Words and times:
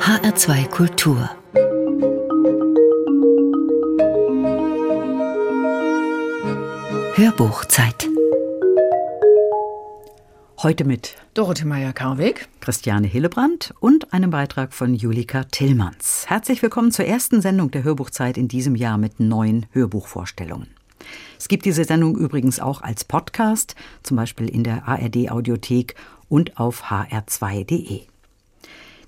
HR2 0.00 0.68
Kultur 0.70 1.30
Hörbuchzeit 7.14 8.08
Heute 10.62 10.84
mit 10.84 11.16
Dorothee 11.34 11.66
Meyer-Karweg, 11.66 12.48
Christiane 12.60 13.06
Hillebrand 13.06 13.74
und 13.80 14.12
einem 14.14 14.30
Beitrag 14.30 14.72
von 14.72 14.94
Julika 14.94 15.44
Tillmanns. 15.44 16.24
Herzlich 16.26 16.62
willkommen 16.62 16.92
zur 16.92 17.04
ersten 17.04 17.42
Sendung 17.42 17.70
der 17.70 17.84
Hörbuchzeit 17.84 18.38
in 18.38 18.48
diesem 18.48 18.74
Jahr 18.74 18.96
mit 18.96 19.20
neuen 19.20 19.66
Hörbuchvorstellungen. 19.72 20.68
Es 21.38 21.46
gibt 21.48 21.66
diese 21.66 21.84
Sendung 21.84 22.16
übrigens 22.16 22.58
auch 22.58 22.80
als 22.80 23.04
Podcast, 23.04 23.76
zum 24.02 24.16
Beispiel 24.16 24.48
in 24.48 24.64
der 24.64 24.88
ARD 24.88 25.30
Audiothek 25.30 25.94
und 26.28 26.58
auf 26.58 26.84
hr2.de. 26.84 28.06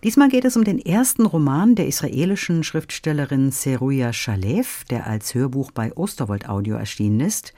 Diesmal 0.04 0.30
geht 0.30 0.44
es 0.44 0.56
um 0.56 0.64
den 0.64 0.80
ersten 0.80 1.24
Roman 1.26 1.76
der 1.76 1.86
israelischen 1.86 2.64
Schriftstellerin 2.64 3.52
Seruya 3.52 4.12
Shalev, 4.12 4.82
der 4.90 5.06
als 5.06 5.32
Hörbuch 5.32 5.70
bei 5.70 5.96
Osterwold 5.96 6.48
Audio 6.48 6.74
erschienen 6.74 7.20
ist. 7.20 7.54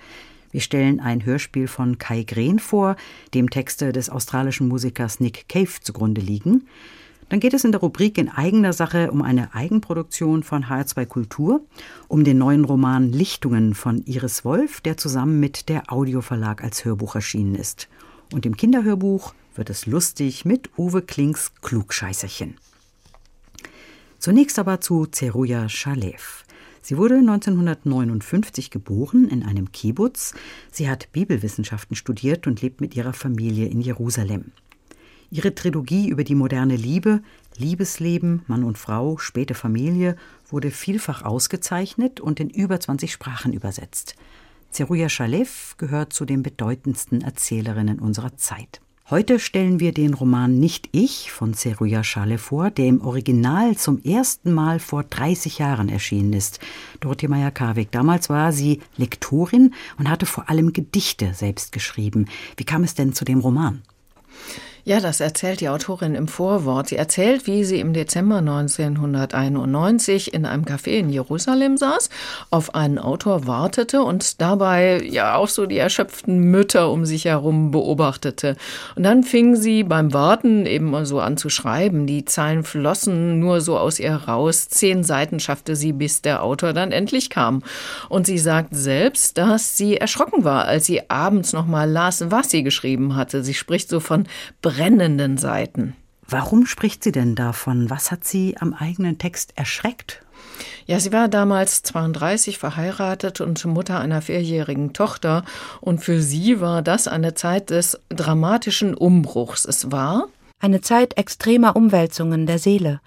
Wir 0.51 0.61
stellen 0.61 1.01
ein 1.01 1.25
Hörspiel 1.25 1.69
von 1.69 1.97
Kai 1.97 2.23
Green 2.23 2.59
vor, 2.59 2.97
dem 3.33 3.49
Texte 3.49 3.93
des 3.93 4.11
australischen 4.11 4.69
Musikers 4.69 5.21
Nick 5.21 5.49
Cave 5.49 5.71
zugrunde 5.80 6.21
liegen. 6.21 6.69
Dann 7.30 7.41
geht 7.41 7.55
es 7.55 7.65
in 7.65 7.73
der 7.73 7.80
Rubrik 7.80 8.19
in 8.19 8.29
eigener 8.29 8.74
Sache 8.74 9.11
um 9.11 9.23
eine 9.23 9.55
Eigenproduktion 9.55 10.43
von 10.43 10.66
HR2 10.66 11.07
Kultur, 11.07 11.65
um 12.09 12.24
den 12.24 12.37
neuen 12.37 12.66
Roman 12.66 13.11
Lichtungen 13.11 13.73
von 13.73 14.05
Iris 14.05 14.45
Wolf, 14.45 14.83
der 14.83 14.99
zusammen 14.99 15.41
mit 15.41 15.71
der 15.71 15.91
Audioverlag 15.91 16.63
als 16.63 16.85
Hörbuch 16.85 17.15
erschienen 17.15 17.55
ist. 17.55 17.88
Und 18.35 18.45
im 18.45 18.55
Kinderhörbuch 18.55 19.33
wird 19.55 19.71
es 19.71 19.87
lustig 19.87 20.45
mit 20.45 20.71
Uwe 20.79 21.03
Klings 21.03 21.53
Klugscheißerchen. 21.63 22.57
Zunächst 24.19 24.59
aber 24.59 24.80
zu 24.80 25.07
Zeruja 25.07 25.69
Shalev. 25.69 26.45
Sie 26.80 26.96
wurde 26.96 27.16
1959 27.16 28.71
geboren 28.71 29.29
in 29.29 29.43
einem 29.43 29.73
Kibbutz. 29.73 30.35
Sie 30.71 30.88
hat 30.88 31.13
Bibelwissenschaften 31.13 31.96
studiert 31.96 32.46
und 32.46 32.61
lebt 32.61 32.80
mit 32.80 32.95
ihrer 32.95 33.15
Familie 33.15 33.66
in 33.69 33.80
Jerusalem. 33.80 34.52
Ihre 35.30 35.55
Trilogie 35.55 36.09
über 36.09 36.24
die 36.24 36.35
moderne 36.35 36.77
Liebe, 36.77 37.23
Liebesleben, 37.57 38.43
Mann 38.46 38.65
und 38.65 38.79
Frau, 38.79 39.18
späte 39.18 39.55
Familie 39.55 40.16
wurde 40.49 40.71
vielfach 40.71 41.24
ausgezeichnet 41.24 42.21
und 42.21 42.39
in 42.39 42.51
über 42.51 42.79
20 42.79 43.13
Sprachen 43.13 43.52
übersetzt. 43.52 44.15
Zeruja 44.71 45.09
Shalev 45.09 45.74
gehört 45.79 46.13
zu 46.13 46.24
den 46.24 46.43
bedeutendsten 46.43 47.23
Erzählerinnen 47.23 47.99
unserer 47.99 48.37
Zeit. 48.37 48.80
Heute 49.10 49.38
stellen 49.38 49.80
wir 49.80 49.93
den 49.93 50.15
Roman 50.15 50.59
Nicht 50.59 50.88
ich 50.93 51.30
von 51.30 51.52
Zeruja 51.52 52.02
Schale 52.02 52.38
vor, 52.38 52.71
der 52.71 52.87
im 52.87 53.02
Original 53.02 53.77
zum 53.77 54.02
ersten 54.02 54.51
Mal 54.51 54.79
vor 54.79 55.05
30 55.05 55.59
Jahren 55.59 55.91
erschienen 55.91 56.33
ist. 56.33 56.59
Dorothee 57.01 57.29
Meyer-Karwig. 57.29 57.91
Damals 57.91 58.30
war 58.30 58.51
sie 58.51 58.80
Lektorin 58.96 59.74
und 59.99 60.09
hatte 60.09 60.24
vor 60.24 60.49
allem 60.49 60.73
Gedichte 60.73 61.35
selbst 61.35 61.73
geschrieben. 61.73 62.29
Wie 62.57 62.65
kam 62.65 62.83
es 62.83 62.95
denn 62.95 63.13
zu 63.13 63.27
dem 63.27 63.41
Roman? 63.41 63.83
Ja, 64.87 65.00
das 65.00 65.21
erzählt 65.21 65.62
die 65.62 65.71
Autorin 65.71 66.15
im 66.15 66.28
Vorwort. 66.28 66.88
Sie 66.88 66.97
erzählt, 66.97 67.47
wie 67.47 67.65
sie 67.65 67.81
im 67.81 67.94
Dezember 67.94 68.37
1991 68.37 70.34
in 70.34 70.44
einem 70.44 70.65
Café 70.65 70.99
in 70.99 71.09
Jerusalem 71.09 71.78
saß, 71.78 72.10
auf 72.50 72.75
einen 72.75 72.99
Autor 72.99 73.47
wartete 73.47 74.03
und 74.03 74.43
dabei 74.43 75.03
ja 75.03 75.37
auch 75.37 75.49
so 75.49 75.65
die 75.65 75.78
erschöpften 75.78 76.38
Mütter 76.50 76.91
um 76.91 77.06
sich 77.06 77.25
herum 77.25 77.71
beobachtete. 77.71 78.56
Und 78.94 79.05
dann 79.05 79.22
fing 79.22 79.56
sie 79.56 79.84
beim 79.84 80.12
Warten 80.12 80.66
eben 80.66 81.06
so 81.06 81.19
an 81.19 81.38
zu 81.38 81.49
schreiben. 81.49 82.06
Die 82.06 82.27
Zeilen 82.27 82.62
flossen 82.62 83.38
nur 83.38 83.62
so 83.62 83.78
aus 83.78 83.99
ihr 83.99 84.15
raus. 84.15 84.69
Zehn 84.69 85.03
Seiten 85.03 85.41
schaffte 85.41 85.77
sie, 85.77 85.94
bis 85.94 86.21
der 86.21 86.43
Autor 86.43 86.75
dann 86.75 86.93
endlich 86.93 87.31
kam. 87.31 87.62
Und 88.10 88.27
sie 88.27 88.38
sagt 88.38 88.77
selbst, 88.77 89.39
dass 89.39 89.78
sie 89.78 89.97
erschrocken 89.97 90.45
war, 90.45 90.66
als 90.66 90.84
sie 90.84 91.09
abends 91.09 91.55
noch 91.55 91.65
mal 91.65 91.91
las, 91.91 92.31
was 92.31 92.51
sie 92.51 92.62
geschrieben 92.62 93.16
hatte. 93.16 93.43
Sie 93.43 93.55
spricht 93.55 93.89
so 93.89 93.99
von 93.99 94.27
brennenden 94.75 95.39
Seiten. 95.39 95.95
Warum 96.27 96.67
spricht 96.67 97.05
sie 97.05 97.12
denn 97.12 97.35
davon? 97.35 97.91
Was 97.91 98.11
hat 98.11 98.25
sie 98.25 98.57
am 98.59 98.75
eigenen 98.75 99.19
Text 99.19 99.57
erschreckt? 99.57 100.23
Ja, 100.87 100.99
sie 100.99 101.12
war 101.12 101.29
damals 101.29 101.83
32 101.83 102.59
verheiratet 102.59 103.41
und 103.41 103.65
Mutter 103.65 104.01
einer 104.01 104.23
vierjährigen 104.23 104.93
Tochter. 104.93 105.45
Und 105.81 106.03
für 106.03 106.21
sie 106.21 106.61
war 106.61 106.83
das 106.83 107.09
eine 107.09 107.34
Zeit 107.34 107.71
des 107.71 108.01
dramatischen 108.09 108.95
Umbruchs. 108.95 109.65
Es 109.65 109.93
war 109.93 110.29
eine 110.61 110.81
Zeit 110.81 111.17
extremer 111.17 111.77
Umwälzungen 111.77 112.47
der 112.47 112.59
Seele, 112.59 113.01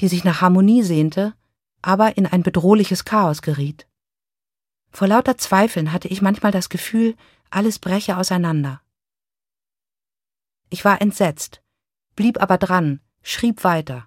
die 0.00 0.08
sich 0.08 0.24
nach 0.24 0.40
Harmonie 0.40 0.82
sehnte, 0.82 1.34
aber 1.82 2.16
in 2.16 2.26
ein 2.26 2.42
bedrohliches 2.42 3.04
Chaos 3.04 3.42
geriet. 3.42 3.86
Vor 4.90 5.08
lauter 5.08 5.36
Zweifeln 5.38 5.92
hatte 5.92 6.08
ich 6.08 6.22
manchmal 6.22 6.52
das 6.52 6.68
Gefühl, 6.68 7.14
alles 7.50 7.78
breche 7.78 8.16
auseinander. 8.16 8.80
Ich 10.70 10.84
war 10.84 11.00
entsetzt, 11.00 11.62
blieb 12.16 12.40
aber 12.42 12.58
dran, 12.58 13.00
schrieb 13.22 13.64
weiter 13.64 14.06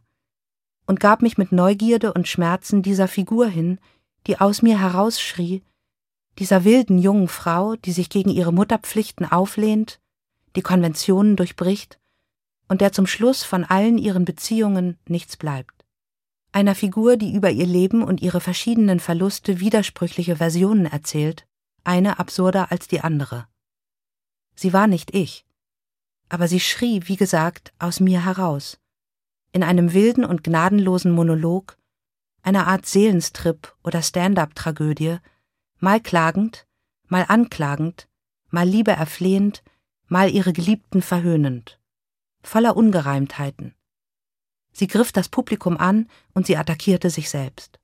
und 0.85 0.99
gab 0.99 1.21
mich 1.21 1.37
mit 1.37 1.51
Neugierde 1.51 2.13
und 2.13 2.27
Schmerzen 2.27 2.81
dieser 2.81 3.07
Figur 3.07 3.47
hin, 3.47 3.79
die 4.27 4.39
aus 4.39 4.61
mir 4.61 4.79
herausschrie, 4.79 5.63
dieser 6.37 6.63
wilden 6.63 6.97
jungen 6.97 7.27
Frau, 7.27 7.75
die 7.75 7.91
sich 7.91 8.09
gegen 8.09 8.29
ihre 8.29 8.51
Mutterpflichten 8.51 9.25
auflehnt, 9.25 9.99
die 10.55 10.61
Konventionen 10.61 11.35
durchbricht 11.35 11.99
und 12.67 12.81
der 12.81 12.91
zum 12.91 13.07
Schluss 13.07 13.43
von 13.43 13.63
allen 13.63 13.97
ihren 13.97 14.25
Beziehungen 14.25 14.97
nichts 15.07 15.37
bleibt. 15.37 15.85
Einer 16.51 16.75
Figur, 16.75 17.15
die 17.15 17.33
über 17.33 17.49
ihr 17.49 17.65
Leben 17.65 18.03
und 18.03 18.21
ihre 18.21 18.41
verschiedenen 18.41 18.99
Verluste 18.99 19.59
widersprüchliche 19.59 20.37
Versionen 20.37 20.85
erzählt, 20.85 21.47
eine 21.83 22.19
absurder 22.19 22.71
als 22.71 22.87
die 22.87 23.01
andere. 23.01 23.47
Sie 24.55 24.73
war 24.73 24.87
nicht 24.87 25.15
ich, 25.15 25.45
aber 26.31 26.47
sie 26.47 26.61
schrie, 26.61 27.01
wie 27.07 27.17
gesagt, 27.17 27.73
aus 27.77 27.99
mir 27.99 28.23
heraus, 28.23 28.79
in 29.51 29.63
einem 29.63 29.91
wilden 29.91 30.23
und 30.23 30.45
gnadenlosen 30.45 31.11
Monolog, 31.11 31.77
einer 32.41 32.67
Art 32.67 32.85
Seelenstrip 32.85 33.75
oder 33.83 34.01
Stand-up-Tragödie, 34.01 35.17
mal 35.79 35.99
klagend, 35.99 36.67
mal 37.09 37.25
anklagend, 37.27 38.07
mal 38.49 38.65
Liebe 38.65 38.91
erflehend, 38.91 39.61
mal 40.07 40.29
ihre 40.29 40.53
Geliebten 40.53 41.01
verhöhnend, 41.01 41.81
voller 42.41 42.77
Ungereimtheiten. 42.77 43.75
Sie 44.71 44.87
griff 44.87 45.11
das 45.11 45.27
Publikum 45.27 45.75
an 45.75 46.09
und 46.33 46.47
sie 46.47 46.55
attackierte 46.55 47.09
sich 47.09 47.29
selbst. 47.29 47.80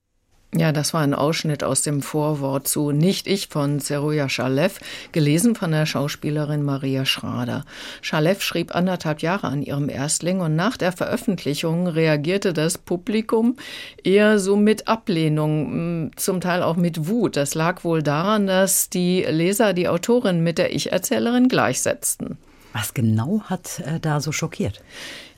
Ja, 0.55 0.71
das 0.71 0.93
war 0.93 1.01
ein 1.01 1.13
Ausschnitt 1.13 1.61
aus 1.63 1.81
dem 1.81 2.01
Vorwort 2.01 2.69
zu 2.69 2.91
Nicht 2.91 3.27
ich 3.27 3.49
von 3.49 3.81
Zeruja 3.81 4.29
Schalev, 4.29 4.79
gelesen 5.11 5.55
von 5.55 5.71
der 5.71 5.85
Schauspielerin 5.85 6.63
Maria 6.63 7.05
Schrader. 7.05 7.65
Schalev 8.01 8.41
schrieb 8.41 8.73
anderthalb 8.73 9.21
Jahre 9.21 9.47
an 9.47 9.61
ihrem 9.61 9.89
Erstling 9.89 10.39
und 10.39 10.55
nach 10.55 10.77
der 10.77 10.93
Veröffentlichung 10.93 11.87
reagierte 11.87 12.53
das 12.53 12.77
Publikum 12.77 13.57
eher 14.05 14.39
so 14.39 14.55
mit 14.55 14.87
Ablehnung, 14.87 16.11
zum 16.15 16.39
Teil 16.39 16.63
auch 16.63 16.77
mit 16.77 17.09
Wut. 17.09 17.35
Das 17.35 17.53
lag 17.53 17.83
wohl 17.83 18.01
daran, 18.01 18.47
dass 18.47 18.89
die 18.89 19.23
Leser 19.23 19.73
die 19.73 19.89
Autorin 19.89 20.43
mit 20.43 20.57
der 20.57 20.73
Ich-Erzählerin 20.73 21.49
gleichsetzten. 21.49 22.37
Was 22.77 22.93
genau 22.93 23.41
hat 23.45 23.79
äh, 23.79 23.99
da 23.99 24.21
so 24.21 24.31
schockiert? 24.31 24.81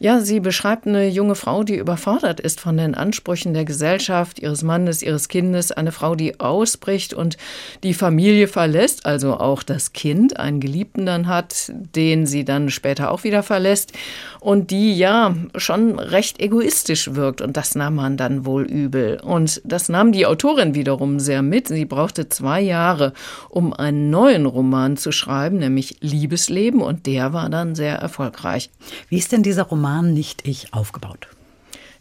Ja, 0.01 0.19
sie 0.21 0.39
beschreibt 0.39 0.87
eine 0.87 1.07
junge 1.07 1.35
Frau, 1.35 1.63
die 1.63 1.75
überfordert 1.75 2.39
ist 2.39 2.59
von 2.59 2.77
den 2.77 2.95
Ansprüchen 2.95 3.53
der 3.53 3.65
Gesellschaft, 3.65 4.39
ihres 4.39 4.63
Mannes, 4.63 5.01
ihres 5.01 5.27
Kindes, 5.27 5.73
eine 5.73 5.91
Frau, 5.91 6.15
die 6.15 6.39
ausbricht 6.39 7.13
und 7.13 7.37
die 7.83 7.93
Familie 7.93 8.47
verlässt, 8.47 9.05
also 9.05 9.37
auch 9.37 9.61
das 9.61 9.91
Kind, 9.91 10.39
einen 10.39 10.61
Geliebten 10.61 11.05
dann 11.05 11.27
hat, 11.27 11.71
den 11.73 12.25
sie 12.25 12.45
dann 12.45 12.69
später 12.69 13.11
auch 13.11 13.25
wieder 13.25 13.43
verlässt 13.43 13.91
und 14.39 14.71
die 14.71 14.97
ja 14.97 15.35
schon 15.55 15.99
recht 15.99 16.39
egoistisch 16.39 17.13
wirkt 17.15 17.41
und 17.41 17.57
das 17.57 17.75
nahm 17.75 17.95
man 17.95 18.15
dann 18.15 18.45
wohl 18.45 18.63
übel. 18.63 19.19
Und 19.21 19.61
das 19.65 19.89
nahm 19.89 20.13
die 20.13 20.25
Autorin 20.25 20.75
wiederum 20.75 21.19
sehr 21.19 21.41
mit. 21.41 21.67
Sie 21.67 21.85
brauchte 21.85 22.29
zwei 22.29 22.61
Jahre, 22.61 23.11
um 23.49 23.73
einen 23.73 24.09
neuen 24.09 24.45
Roman 24.45 24.95
zu 24.95 25.11
schreiben, 25.11 25.57
nämlich 25.57 25.97
Liebesleben 25.99 26.81
und 26.81 27.05
der 27.05 27.28
war 27.33 27.49
dann 27.49 27.75
sehr 27.75 27.95
erfolgreich. 27.95 28.69
Wie 29.09 29.17
ist 29.17 29.31
denn 29.31 29.43
dieser 29.43 29.63
Roman 29.63 30.13
Nicht 30.13 30.47
Ich 30.47 30.73
aufgebaut? 30.73 31.27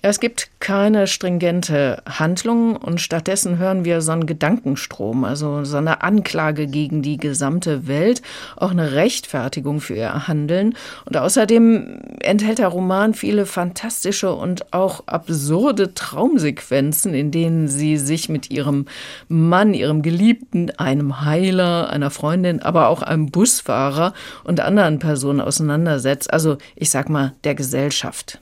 Ja, 0.01 0.11
es 0.11 0.21
gibt 0.21 0.51
keine 0.61 1.09
stringente 1.09 2.05
Handlung 2.09 2.77
und 2.77 3.01
stattdessen 3.01 3.59
hören 3.59 3.85
wir 3.85 4.01
so 4.01 4.13
einen 4.13 4.27
Gedankenstrom, 4.27 5.25
also 5.25 5.65
so 5.65 5.77
eine 5.77 6.03
Anklage 6.03 6.69
gegen 6.69 7.03
die 7.03 7.17
gesamte 7.17 7.89
Welt, 7.89 8.23
auch 8.55 8.71
eine 8.71 8.93
Rechtfertigung 8.93 9.81
für 9.81 9.97
ihr 9.97 10.29
Handeln. 10.29 10.77
Und 11.05 11.17
außerdem 11.17 11.99
enthält 12.21 12.61
der 12.61 12.69
Roman 12.69 13.13
viele 13.13 13.45
fantastische 13.45 14.33
und 14.33 14.73
auch 14.73 15.03
absurde 15.09 15.95
Traumsequenzen, 15.95 17.13
in 17.13 17.33
denen 17.33 17.67
sie 17.67 17.97
sich 17.97 18.29
mit 18.29 18.53
ihrem 18.53 18.87
Mann, 19.27 19.75
ihrem 19.75 20.03
Geliebten, 20.03 20.71
einem 20.79 21.23
Heiler, 21.25 21.91
einer 21.91 22.11
Freundin, 22.11 22.63
aber 22.63 22.87
auch 22.87 23.03
einem 23.03 23.33
Busfahrer 23.33 24.15
und 24.45 24.61
anderen 24.61 25.01
Personen 25.01 25.41
auseinandersetzt. 25.41 26.33
Also 26.33 26.57
ich 26.77 26.91
sag 26.91 27.09
mal, 27.09 27.35
der 27.43 27.57
Gesellschaft. 27.57 28.39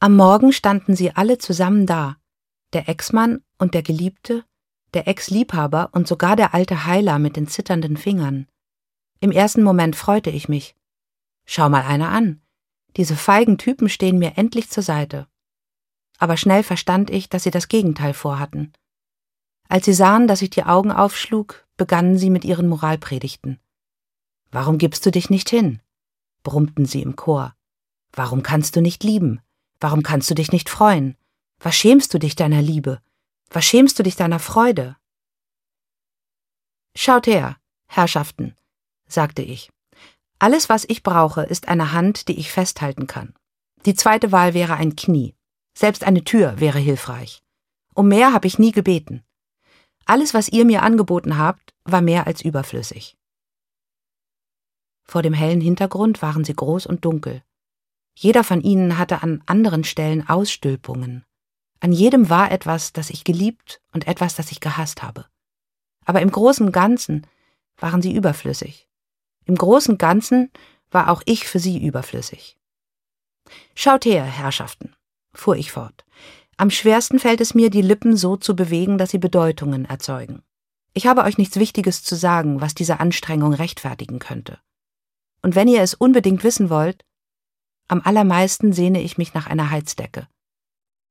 Am 0.00 0.16
Morgen 0.16 0.52
standen 0.52 0.96
sie 0.96 1.14
alle 1.14 1.38
zusammen 1.38 1.86
da, 1.86 2.16
der 2.72 2.88
Ex-Mann 2.88 3.42
und 3.58 3.74
der 3.74 3.82
Geliebte, 3.82 4.44
der 4.92 5.08
Ex-Liebhaber 5.08 5.90
und 5.92 6.06
sogar 6.06 6.36
der 6.36 6.54
alte 6.54 6.84
Heiler 6.86 7.18
mit 7.18 7.36
den 7.36 7.48
zitternden 7.48 7.96
Fingern. 7.96 8.46
Im 9.20 9.30
ersten 9.32 9.62
Moment 9.62 9.96
freute 9.96 10.30
ich 10.30 10.48
mich. 10.48 10.76
Schau 11.46 11.68
mal 11.68 11.82
einer 11.82 12.10
an. 12.10 12.42
Diese 12.96 13.16
feigen 13.16 13.58
Typen 13.58 13.88
stehen 13.88 14.18
mir 14.18 14.36
endlich 14.36 14.70
zur 14.70 14.82
Seite. 14.82 15.26
Aber 16.18 16.36
schnell 16.36 16.62
verstand 16.62 17.10
ich, 17.10 17.28
dass 17.28 17.42
sie 17.42 17.50
das 17.50 17.68
Gegenteil 17.68 18.14
vorhatten. 18.14 18.72
Als 19.68 19.86
sie 19.86 19.94
sahen, 19.94 20.28
dass 20.28 20.42
ich 20.42 20.50
die 20.50 20.64
Augen 20.64 20.92
aufschlug, 20.92 21.66
begannen 21.76 22.18
sie 22.18 22.30
mit 22.30 22.44
ihren 22.44 22.68
Moralpredigten. 22.68 23.60
Warum 24.50 24.78
gibst 24.78 25.04
du 25.06 25.10
dich 25.10 25.30
nicht 25.30 25.50
hin? 25.50 25.80
brummten 26.44 26.86
sie 26.86 27.02
im 27.02 27.16
Chor. 27.16 27.54
Warum 28.12 28.42
kannst 28.42 28.76
du 28.76 28.80
nicht 28.80 29.02
lieben? 29.02 29.40
Warum 29.80 30.02
kannst 30.02 30.30
du 30.30 30.34
dich 30.34 30.52
nicht 30.52 30.68
freuen? 30.68 31.16
Was 31.58 31.74
schämst 31.74 32.12
du 32.14 32.18
dich 32.18 32.36
deiner 32.36 32.62
Liebe? 32.62 33.00
Was 33.50 33.64
schämst 33.64 33.98
du 33.98 34.02
dich 34.02 34.16
deiner 34.16 34.38
Freude? 34.38 34.96
Schaut 36.96 37.26
her, 37.26 37.56
Herrschaften, 37.86 38.54
sagte 39.06 39.42
ich. 39.42 39.70
Alles, 40.38 40.68
was 40.68 40.84
ich 40.88 41.02
brauche, 41.02 41.42
ist 41.42 41.68
eine 41.68 41.92
Hand, 41.92 42.28
die 42.28 42.38
ich 42.38 42.52
festhalten 42.52 43.06
kann. 43.06 43.34
Die 43.86 43.94
zweite 43.94 44.32
Wahl 44.32 44.54
wäre 44.54 44.74
ein 44.74 44.96
Knie. 44.96 45.34
Selbst 45.76 46.04
eine 46.04 46.24
Tür 46.24 46.60
wäre 46.60 46.78
hilfreich. 46.78 47.42
Um 47.94 48.08
mehr 48.08 48.32
habe 48.32 48.46
ich 48.46 48.58
nie 48.58 48.72
gebeten. 48.72 49.24
Alles, 50.06 50.34
was 50.34 50.48
ihr 50.48 50.64
mir 50.64 50.82
angeboten 50.82 51.38
habt, 51.38 51.74
war 51.84 52.00
mehr 52.00 52.26
als 52.26 52.42
überflüssig. 52.42 53.16
Vor 55.04 55.22
dem 55.22 55.34
hellen 55.34 55.60
Hintergrund 55.60 56.22
waren 56.22 56.44
sie 56.44 56.54
groß 56.54 56.86
und 56.86 57.04
dunkel. 57.04 57.42
Jeder 58.14 58.44
von 58.44 58.60
ihnen 58.60 58.98
hatte 58.98 59.22
an 59.22 59.42
anderen 59.46 59.84
Stellen 59.84 60.28
Ausstülpungen. 60.28 61.24
An 61.80 61.92
jedem 61.92 62.30
war 62.30 62.50
etwas, 62.50 62.92
das 62.92 63.10
ich 63.10 63.24
geliebt 63.24 63.80
und 63.92 64.06
etwas, 64.06 64.34
das 64.34 64.50
ich 64.52 64.60
gehasst 64.60 65.02
habe. 65.02 65.26
Aber 66.04 66.22
im 66.22 66.30
großen 66.30 66.72
Ganzen 66.72 67.26
waren 67.76 68.02
sie 68.02 68.14
überflüssig. 68.14 68.88
Im 69.44 69.56
großen 69.56 69.98
Ganzen 69.98 70.50
war 70.90 71.10
auch 71.10 71.22
ich 71.26 71.46
für 71.46 71.58
sie 71.58 71.84
überflüssig. 71.84 72.56
Schaut 73.74 74.04
her, 74.04 74.24
Herrschaften, 74.24 74.94
fuhr 75.34 75.56
ich 75.56 75.72
fort. 75.72 76.04
Am 76.56 76.70
schwersten 76.70 77.18
fällt 77.18 77.40
es 77.40 77.54
mir, 77.54 77.68
die 77.68 77.82
Lippen 77.82 78.16
so 78.16 78.36
zu 78.36 78.54
bewegen, 78.54 78.96
dass 78.96 79.10
sie 79.10 79.18
Bedeutungen 79.18 79.84
erzeugen. 79.84 80.42
Ich 80.92 81.06
habe 81.06 81.24
euch 81.24 81.36
nichts 81.36 81.56
Wichtiges 81.56 82.04
zu 82.04 82.14
sagen, 82.14 82.60
was 82.60 82.74
diese 82.74 83.00
Anstrengung 83.00 83.52
rechtfertigen 83.52 84.20
könnte. 84.20 84.60
Und 85.42 85.56
wenn 85.56 85.68
ihr 85.68 85.82
es 85.82 85.94
unbedingt 85.94 86.44
wissen 86.44 86.70
wollt, 86.70 87.04
am 87.88 88.00
allermeisten 88.04 88.72
sehne 88.72 89.00
ich 89.02 89.18
mich 89.18 89.34
nach 89.34 89.46
einer 89.46 89.70
Heizdecke. 89.70 90.26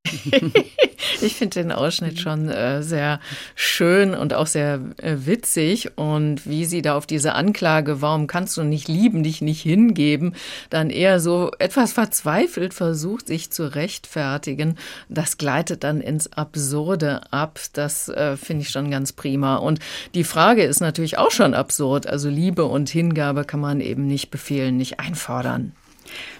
ich 1.22 1.34
finde 1.34 1.62
den 1.62 1.72
Ausschnitt 1.72 2.20
schon 2.20 2.48
äh, 2.48 2.82
sehr 2.82 3.20
schön 3.54 4.14
und 4.14 4.34
auch 4.34 4.46
sehr 4.46 4.80
äh, 4.98 5.16
witzig. 5.24 5.96
Und 5.96 6.46
wie 6.46 6.66
sie 6.66 6.82
da 6.82 6.96
auf 6.96 7.06
diese 7.06 7.34
Anklage, 7.34 8.02
warum 8.02 8.26
kannst 8.26 8.56
du 8.56 8.62
nicht 8.62 8.88
lieben, 8.88 9.22
dich 9.22 9.40
nicht 9.40 9.62
hingeben, 9.62 10.34
dann 10.70 10.90
eher 10.90 11.20
so 11.20 11.50
etwas 11.58 11.92
verzweifelt 11.92 12.74
versucht, 12.74 13.26
sich 13.26 13.50
zu 13.50 13.74
rechtfertigen. 13.74 14.76
Das 15.08 15.38
gleitet 15.38 15.84
dann 15.84 16.00
ins 16.00 16.32
Absurde 16.32 17.32
ab. 17.32 17.58
Das 17.72 18.08
äh, 18.08 18.36
finde 18.36 18.62
ich 18.62 18.70
schon 18.70 18.90
ganz 18.90 19.12
prima. 19.12 19.56
Und 19.56 19.80
die 20.14 20.24
Frage 20.24 20.64
ist 20.64 20.80
natürlich 20.80 21.18
auch 21.18 21.30
schon 21.30 21.54
absurd. 21.54 22.06
Also 22.06 22.28
Liebe 22.28 22.64
und 22.64 22.90
Hingabe 22.90 23.44
kann 23.44 23.60
man 23.60 23.80
eben 23.80 24.06
nicht 24.06 24.30
befehlen, 24.30 24.76
nicht 24.76 25.00
einfordern. 25.00 25.72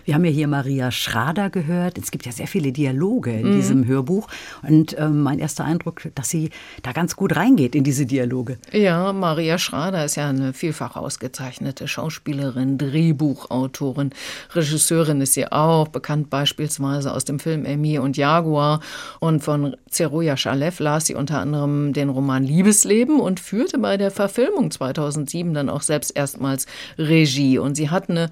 Wir 0.04 0.14
haben 0.14 0.24
ja 0.24 0.30
hier 0.30 0.48
Maria 0.48 0.90
Schrader 0.90 1.50
gehört. 1.50 1.98
Es 1.98 2.10
gibt 2.10 2.26
ja 2.26 2.32
sehr 2.32 2.46
viele 2.46 2.72
Dialoge 2.72 3.32
in 3.32 3.50
mhm. 3.50 3.56
diesem 3.56 3.86
Hörbuch. 3.86 4.28
Und 4.62 4.96
äh, 4.98 5.08
mein 5.08 5.38
erster 5.38 5.64
Eindruck, 5.64 6.02
dass 6.14 6.28
sie 6.28 6.50
da 6.82 6.92
ganz 6.92 7.16
gut 7.16 7.36
reingeht 7.36 7.74
in 7.74 7.84
diese 7.84 8.06
Dialoge. 8.06 8.58
Ja, 8.72 9.12
Maria 9.12 9.58
Schrader 9.58 10.04
ist 10.04 10.16
ja 10.16 10.28
eine 10.28 10.52
vielfach 10.52 10.96
ausgezeichnete 10.96 11.88
Schauspielerin, 11.88 12.78
Drehbuchautorin, 12.78 14.10
Regisseurin 14.54 15.20
ist 15.20 15.34
sie 15.34 15.50
auch, 15.50 15.88
bekannt 15.88 16.30
beispielsweise 16.30 17.12
aus 17.12 17.24
dem 17.24 17.38
Film 17.38 17.66
Amy 17.66 17.98
und 17.98 18.16
Jaguar. 18.16 18.80
Und 19.20 19.42
von 19.42 19.76
Zeruja 19.88 20.36
Shalev 20.36 20.80
las 20.80 21.06
sie 21.06 21.14
unter 21.14 21.38
anderem 21.40 21.92
den 21.92 22.08
Roman 22.08 22.44
Liebesleben 22.44 23.20
und 23.20 23.40
führte 23.40 23.78
bei 23.78 23.96
der 23.96 24.10
Verfilmung 24.10 24.70
2007 24.70 25.54
dann 25.54 25.68
auch 25.68 25.82
selbst 25.82 26.16
erstmals 26.16 26.66
Regie. 26.98 27.58
Und 27.58 27.76
sie 27.76 27.90
hat 27.90 28.10
eine 28.10 28.30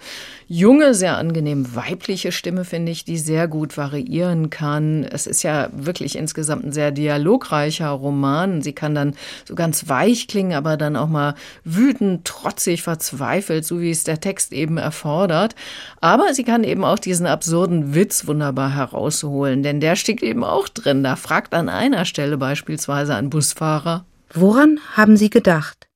junge, 0.48 0.94
sehr 0.94 1.16
angenehm 1.32 1.74
weibliche 1.74 2.30
Stimme, 2.30 2.66
finde 2.66 2.92
ich, 2.92 3.06
die 3.06 3.16
sehr 3.16 3.48
gut 3.48 3.78
variieren 3.78 4.50
kann. 4.50 5.02
Es 5.02 5.26
ist 5.26 5.42
ja 5.42 5.70
wirklich 5.72 6.16
insgesamt 6.16 6.66
ein 6.66 6.72
sehr 6.72 6.90
dialogreicher 6.90 7.88
Roman. 7.88 8.60
Sie 8.60 8.74
kann 8.74 8.94
dann 8.94 9.14
so 9.46 9.54
ganz 9.54 9.88
weich 9.88 10.28
klingen, 10.28 10.52
aber 10.52 10.76
dann 10.76 10.94
auch 10.94 11.08
mal 11.08 11.34
wütend, 11.64 12.26
trotzig, 12.26 12.82
verzweifelt, 12.82 13.64
so 13.64 13.80
wie 13.80 13.90
es 13.90 14.04
der 14.04 14.20
Text 14.20 14.52
eben 14.52 14.76
erfordert. 14.76 15.54
Aber 16.02 16.34
sie 16.34 16.44
kann 16.44 16.64
eben 16.64 16.84
auch 16.84 16.98
diesen 16.98 17.26
absurden 17.26 17.94
Witz 17.94 18.26
wunderbar 18.26 18.74
herausholen, 18.74 19.62
denn 19.62 19.80
der 19.80 19.96
steckt 19.96 20.22
eben 20.22 20.44
auch 20.44 20.68
drin. 20.68 21.02
Da 21.02 21.16
fragt 21.16 21.54
an 21.54 21.70
einer 21.70 22.04
Stelle 22.04 22.36
beispielsweise 22.36 23.14
ein 23.14 23.30
Busfahrer. 23.30 24.04
Woran 24.34 24.80
haben 24.96 25.16
Sie 25.16 25.30
gedacht, 25.30 25.88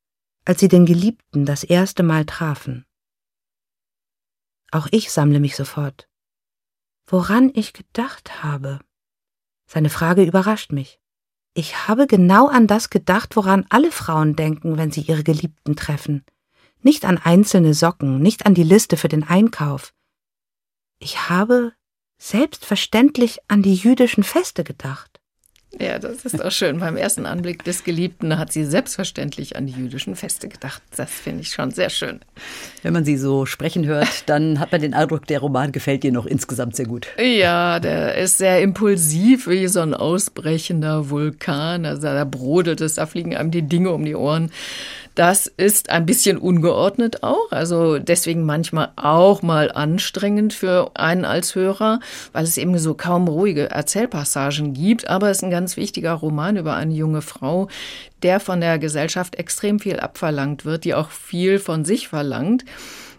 als 0.47 0.61
Sie 0.61 0.69
den 0.69 0.87
Geliebten 0.87 1.45
das 1.45 1.63
erste 1.63 2.03
Mal 2.03 2.25
trafen? 2.25 2.87
Auch 4.77 4.89
ich 4.91 5.11
sammle 5.11 5.41
mich 5.41 5.57
sofort. 5.57 6.07
Woran 7.07 7.51
ich 7.55 7.73
gedacht 7.73 8.43
habe? 8.43 8.79
Seine 9.67 9.89
Frage 9.89 10.23
überrascht 10.23 10.71
mich. 10.71 11.01
Ich 11.55 11.89
habe 11.89 12.07
genau 12.07 12.49
an 12.49 12.67
das 12.67 12.91
gedacht, 12.91 13.37
woran 13.37 13.65
alle 13.71 13.91
Frauen 13.91 14.37
denken, 14.37 14.77
wenn 14.77 14.91
sie 14.91 15.01
ihre 15.01 15.25
Geliebten 15.25 15.77
treffen. 15.77 16.27
Nicht 16.83 17.07
an 17.07 17.17
einzelne 17.17 17.73
Socken, 17.73 18.21
nicht 18.21 18.45
an 18.45 18.53
die 18.53 18.65
Liste 18.65 18.99
für 18.99 19.09
den 19.09 19.23
Einkauf. 19.23 19.95
Ich 20.99 21.31
habe 21.31 21.73
selbstverständlich 22.19 23.39
an 23.49 23.63
die 23.63 23.77
jüdischen 23.77 24.25
Feste 24.25 24.63
gedacht. 24.63 25.16
Ja, 25.79 25.99
das 25.99 26.25
ist 26.25 26.43
auch 26.43 26.51
schön. 26.51 26.79
Beim 26.81 26.97
ersten 26.97 27.27
Anblick 27.27 27.63
des 27.65 27.85
Geliebten 27.85 28.39
hat 28.39 28.53
sie 28.53 28.65
selbstverständlich 28.65 29.57
an 29.57 29.67
die 29.67 29.75
jüdischen 29.75 30.17
Feste 30.17 30.49
gedacht. 30.49 30.83
Das 30.97 31.11
finde 31.11 31.43
ich 31.43 31.51
schon 31.51 31.71
sehr 31.71 31.91
schön. 31.91 32.21
Wenn 32.83 32.95
man 32.95 33.05
sie 33.05 33.17
so 33.17 33.45
sprechen 33.45 33.85
hört, 33.85 34.29
dann 34.29 34.59
hat 34.59 34.73
man 34.73 34.81
den 34.81 34.95
Eindruck, 34.95 35.27
der 35.27 35.41
Roman 35.41 35.73
gefällt 35.73 36.03
dir 36.03 36.13
noch 36.13 36.25
insgesamt 36.25 36.77
sehr 36.77 36.87
gut. 36.87 37.09
Ja, 37.19 37.79
der 37.79 38.17
ist 38.17 38.39
sehr 38.39 38.63
impulsiv, 38.63 39.49
wie 39.49 39.67
so 39.69 39.81
ein 39.81 39.93
ausbrechender 39.93 41.11
Vulkan. 41.11 41.85
Also 41.85 42.03
da 42.03 42.25
brodelt 42.25 42.81
es, 42.81 42.95
da 42.95 43.07
fliegen 43.07 43.37
einem 43.37 43.51
die 43.51 43.63
Dinge 43.63 43.91
um 43.91 44.05
die 44.05 44.15
Ohren. 44.15 44.51
Das 45.17 45.47
ist 45.47 45.89
ein 45.89 46.05
bisschen 46.05 46.37
ungeordnet 46.37 47.23
auch, 47.23 47.51
also 47.51 47.99
deswegen 47.99 48.45
manchmal 48.45 48.93
auch 48.97 49.41
mal 49.41 49.73
anstrengend 49.73 50.53
für 50.53 50.91
einen 50.93 51.25
als 51.25 51.55
Hörer, 51.55 52.01
weil 52.35 52.45
es 52.45 52.59
eben 52.59 52.77
so 52.79 52.93
kaum 52.93 53.27
ruhige 53.27 53.71
Erzählpassagen 53.71 54.75
gibt. 54.75 55.09
Aber 55.09 55.31
es 55.31 55.39
ist 55.39 55.43
ein 55.43 55.51
ganz 55.51 55.79
wichtiger 55.79 56.13
Roman 56.13 56.59
über 56.59 56.75
eine 56.75 56.93
junge 56.93 57.23
Frau, 57.23 57.69
der 58.23 58.41
von 58.41 58.61
der 58.61 58.79
Gesellschaft 58.79 59.37
extrem 59.37 59.79
viel 59.79 60.01
abverlangt 60.01 60.67
wird, 60.67 60.85
die 60.85 60.93
auch 60.93 61.09
viel 61.09 61.61
von 61.61 61.87
sich 61.87 62.09
verlangt 62.09 62.67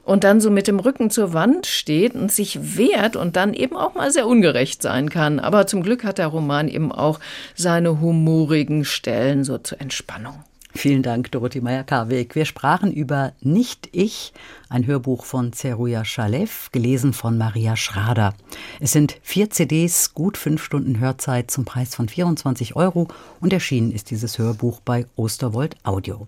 und 0.03 0.23
dann 0.23 0.39
so 0.39 0.51
mit 0.51 0.67
dem 0.67 0.79
Rücken 0.79 1.09
zur 1.09 1.33
Wand 1.33 1.65
steht 1.65 2.13
und 2.13 2.31
sich 2.31 2.77
wehrt 2.77 3.15
und 3.15 3.35
dann 3.35 3.55
eben 3.55 3.75
auch 3.75 3.95
mal 3.95 4.11
sehr 4.11 4.27
ungerecht 4.27 4.83
sein 4.83 5.09
kann. 5.09 5.39
Aber 5.39 5.65
zum 5.65 5.81
Glück 5.81 6.03
hat 6.03 6.19
der 6.19 6.27
Roman 6.27 6.67
eben 6.67 6.91
auch 6.91 7.19
seine 7.55 7.99
humorigen 8.01 8.85
Stellen 8.85 9.43
so 9.43 9.57
zur 9.57 9.81
Entspannung. 9.81 10.43
Vielen 10.74 11.01
Dank, 11.01 11.31
Dorothee 11.31 11.62
Meyer-Karweg. 11.62 12.36
Wir 12.36 12.45
sprachen 12.45 12.91
über 12.91 13.33
Nicht 13.41 13.89
Ich, 13.93 14.33
ein 14.69 14.86
Hörbuch 14.86 15.25
von 15.25 15.53
Zeruja 15.53 16.05
Schalev, 16.05 16.69
gelesen 16.71 17.13
von 17.13 17.38
Maria 17.38 17.75
Schrader. 17.75 18.33
Es 18.79 18.91
sind 18.91 19.17
vier 19.24 19.50
CDs, 19.50 20.13
gut 20.13 20.38
fünf 20.38 20.63
Stunden 20.63 21.00
Hörzeit 21.00 21.50
zum 21.50 21.65
Preis 21.65 21.95
von 21.95 22.09
24 22.09 22.75
Euro 22.75 23.07
und 23.39 23.53
erschienen 23.53 23.91
ist 23.91 24.12
dieses 24.12 24.38
Hörbuch 24.38 24.81
bei 24.81 25.05
Osterwold 25.15 25.75
Audio. 25.83 26.27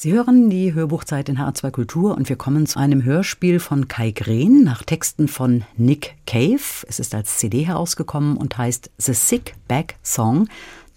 Sie 0.00 0.12
hören 0.12 0.48
die 0.48 0.74
Hörbuchzeit 0.74 1.28
in 1.28 1.38
H2 1.38 1.72
Kultur 1.72 2.16
und 2.16 2.28
wir 2.28 2.36
kommen 2.36 2.66
zu 2.66 2.78
einem 2.78 3.02
Hörspiel 3.02 3.58
von 3.58 3.88
Kai 3.88 4.12
Green 4.12 4.62
nach 4.62 4.84
Texten 4.84 5.26
von 5.26 5.64
Nick 5.76 6.14
Cave. 6.24 6.86
Es 6.86 7.00
ist 7.00 7.16
als 7.16 7.38
CD 7.38 7.66
herausgekommen 7.66 8.36
und 8.36 8.56
heißt 8.56 8.92
The 8.98 9.12
Sick 9.12 9.56
Bag 9.66 9.96
Song, 10.04 10.46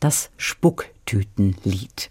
das 0.01 0.29
Spucktütenlied. 0.35 2.09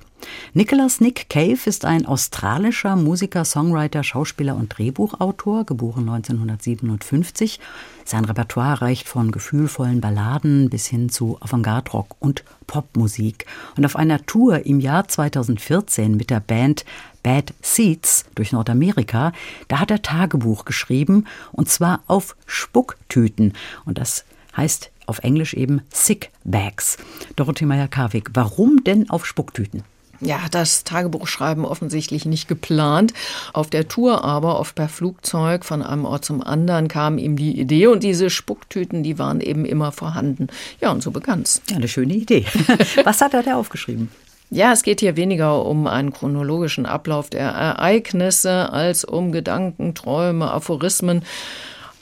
Nicholas 0.53 1.01
Nick 1.01 1.29
Cave 1.29 1.59
ist 1.65 1.85
ein 1.85 2.07
australischer 2.07 2.97
Musiker, 2.97 3.45
Songwriter, 3.45 4.03
Schauspieler 4.03 4.55
und 4.57 4.77
Drehbuchautor, 4.77 5.65
geboren 5.65 6.09
1957. 6.09 7.61
Sein 8.05 8.25
Repertoire 8.25 8.83
reicht 8.83 9.09
von 9.09 9.31
gefühlvollen 9.31 10.01
Balladen 10.01 10.71
bis 10.71 10.87
hin 10.87 11.09
zu 11.09 11.39
Avantgarde-Rock 11.41 12.17
und 12.21 12.45
Popmusik. 12.67 13.47
Und 13.77 13.85
auf 13.87 13.97
einer 13.97 14.25
Tour 14.27 14.67
im 14.67 14.81
Jahr 14.81 15.09
2014 15.09 16.17
mit 16.17 16.31
der 16.31 16.41
Band 16.41 16.85
Bad 17.23 17.55
Seeds 17.61 18.25
durch 18.35 18.53
Nordamerika, 18.53 19.33
da 19.69 19.81
hat 19.81 19.91
er 19.91 20.03
Tagebuch 20.03 20.65
geschrieben 20.65 21.27
und 21.53 21.69
zwar 21.69 22.03
auf 22.07 22.37
Spucktüten. 22.47 23.55
Und 23.85 23.99
das 23.99 24.25
heißt 24.57 24.91
auf 25.11 25.19
Englisch 25.19 25.53
eben 25.53 25.83
Sick 25.93 26.31
Bags. 26.45 26.97
Dorothee 27.37 27.67
Meyer-Karwig, 27.67 28.31
warum 28.33 28.83
denn 28.85 29.11
auf 29.11 29.27
Spucktüten? 29.27 29.83
Ja, 30.21 30.39
das 30.51 30.85
Tagebuchschreiben 30.85 31.65
offensichtlich 31.65 32.27
nicht 32.27 32.47
geplant. 32.47 33.15
Auf 33.55 33.71
der 33.71 33.89
Tour 33.89 34.23
aber, 34.23 34.61
oft 34.61 34.75
per 34.75 34.89
Flugzeug 34.89 35.65
von 35.65 35.83
einem 35.83 36.05
Ort 36.05 36.27
zum 36.27 36.43
anderen, 36.43 36.89
kam 36.89 37.17
ihm 37.17 37.37
die 37.37 37.59
Idee 37.59 37.87
und 37.87 38.03
diese 38.03 38.29
Spucktüten, 38.29 39.03
die 39.03 39.19
waren 39.19 39.41
eben 39.41 39.65
immer 39.65 39.93
vorhanden. 39.93 40.49
Ja, 40.81 40.91
und 40.91 41.03
so 41.03 41.11
begann's. 41.11 41.63
Ja, 41.71 41.77
eine 41.77 41.89
schöne 41.89 42.15
Idee. 42.15 42.45
Was 43.05 43.23
hat 43.23 43.33
er 43.33 43.43
da 43.43 43.57
aufgeschrieben? 43.57 44.11
Ja, 44.51 44.73
es 44.73 44.83
geht 44.83 45.01
hier 45.01 45.17
weniger 45.17 45.65
um 45.65 45.87
einen 45.87 46.13
chronologischen 46.13 46.85
Ablauf 46.85 47.31
der 47.31 47.49
Ereignisse 47.49 48.73
als 48.73 49.05
um 49.05 49.33
Gedanken, 49.33 49.95
Träume, 49.95 50.51
Aphorismen. 50.51 51.23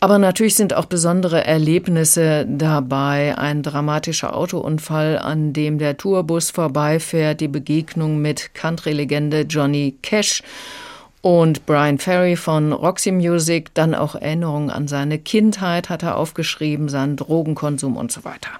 Aber 0.00 0.18
natürlich 0.18 0.54
sind 0.54 0.74
auch 0.74 0.84
besondere 0.84 1.44
Erlebnisse 1.44 2.46
dabei. 2.48 3.36
Ein 3.36 3.64
dramatischer 3.64 4.36
Autounfall, 4.36 5.18
an 5.18 5.52
dem 5.52 5.78
der 5.78 5.96
Tourbus 5.96 6.50
vorbeifährt, 6.50 7.40
die 7.40 7.48
Begegnung 7.48 8.18
mit 8.18 8.54
Country-Legende 8.54 9.40
Johnny 9.42 9.96
Cash 10.02 10.44
und 11.20 11.66
Brian 11.66 11.98
Ferry 11.98 12.36
von 12.36 12.72
Roxy 12.72 13.10
Music, 13.10 13.74
dann 13.74 13.96
auch 13.96 14.14
Erinnerungen 14.14 14.70
an 14.70 14.86
seine 14.86 15.18
Kindheit 15.18 15.88
hat 15.88 16.04
er 16.04 16.16
aufgeschrieben, 16.16 16.88
seinen 16.88 17.16
Drogenkonsum 17.16 17.96
und 17.96 18.12
so 18.12 18.24
weiter. 18.24 18.50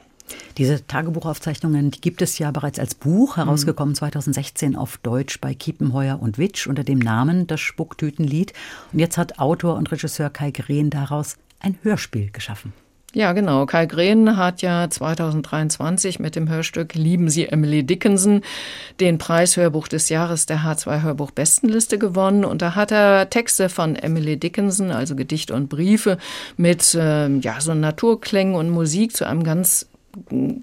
Diese 0.57 0.87
Tagebuchaufzeichnungen, 0.87 1.91
die 1.91 2.01
gibt 2.01 2.23
es 2.23 2.39
ja 2.39 2.51
bereits 2.51 2.79
als 2.79 2.95
Buch, 2.95 3.37
herausgekommen 3.37 3.95
2016 3.95 4.77
auf 4.77 4.99
Deutsch 4.99 5.41
bei 5.41 5.55
Kiepenheuer 5.55 6.21
und 6.21 6.39
Witsch 6.39 6.67
unter 6.67 6.85
dem 6.85 6.99
Namen 6.99 7.47
Das 7.47 7.61
Spucktütenlied. 7.61 8.53
Und 8.93 8.99
jetzt 8.99 9.19
hat 9.19 9.39
Autor 9.39 9.77
und 9.77 9.91
Regisseur 9.91 10.31
Kai 10.31 10.51
Green 10.51 10.91
daraus 10.91 11.37
ein 11.61 11.79
Hörspiel 11.83 12.31
geschaffen. 12.31 12.73
Ja, 13.15 13.33
genau. 13.33 13.65
Kai 13.65 13.87
Green 13.87 14.37
hat 14.37 14.61
ja 14.61 14.89
2023 14.91 16.19
mit 16.19 16.37
dem 16.37 16.51
Hörstück 16.51 16.95
Lieben 16.95 17.31
Sie 17.31 17.47
Emily 17.47 17.83
Dickinson 17.83 18.43
den 19.01 19.17
Preis 19.17 19.57
Hörbuch 19.57 19.89
des 19.89 20.11
Jahres 20.11 20.45
der 20.45 20.59
H2 20.59 21.03
Hörbuch 21.03 21.31
Bestenliste 21.31 21.99
gewonnen. 21.99 22.45
Und 22.45 22.61
da 22.61 22.75
hat 22.75 22.93
er 22.93 23.31
Texte 23.31 23.71
von 23.71 23.97
Emily 23.97 24.37
Dickinson, 24.37 24.91
also 24.91 25.17
Gedichte 25.17 25.55
und 25.55 25.71
Briefe, 25.71 26.19
mit 26.59 26.95
äh, 26.95 27.29
ja, 27.39 27.61
so 27.61 27.73
Naturklängen 27.73 28.55
und 28.55 28.69
Musik 28.69 29.17
zu 29.17 29.27
einem 29.27 29.43
ganz 29.43 29.87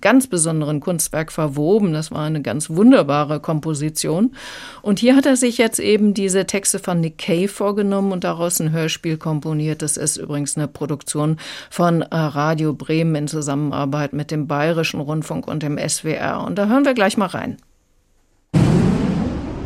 ganz 0.02 0.28
besonderen 0.28 0.80
Kunstwerk 0.80 1.32
verwoben. 1.32 1.94
Das 1.94 2.12
war 2.12 2.26
eine 2.26 2.42
ganz 2.42 2.70
wunderbare 2.70 3.40
Komposition. 3.40 4.36
Und 4.82 5.00
hier 5.00 5.16
hat 5.16 5.26
er 5.26 5.36
sich 5.36 5.58
jetzt 5.58 5.80
eben 5.80 6.14
diese 6.14 6.46
Texte 6.46 6.80
von 6.80 7.00
Nick 7.00 7.18
Cave 7.18 7.48
vorgenommen 7.48 8.12
und 8.12 8.24
daraus 8.24 8.60
ein 8.60 8.72
Hörspiel 8.72 9.18
komponiert. 9.18 9.82
Das 9.82 9.98
ist 9.98 10.18
übrigens 10.18 10.58
eine 10.58 10.68
Produktion 10.68 11.38
von 11.70 12.02
Radio 12.04 12.74
Bremen 12.74 13.16
in 13.16 13.28
Zusammenarbeit 13.28 14.14
mit 14.14 14.32
dem 14.32 14.48
Bayerischen 14.48 15.00
Rundfunk 15.00 15.48
und 15.48 15.64
dem 15.64 15.78
SWR. 15.78 16.44
Und 16.46 16.58
da 16.58 16.68
hören 16.68 16.86
wir 16.86 16.94
gleich 16.94 17.18
mal 17.18 17.28
rein. 17.28 17.58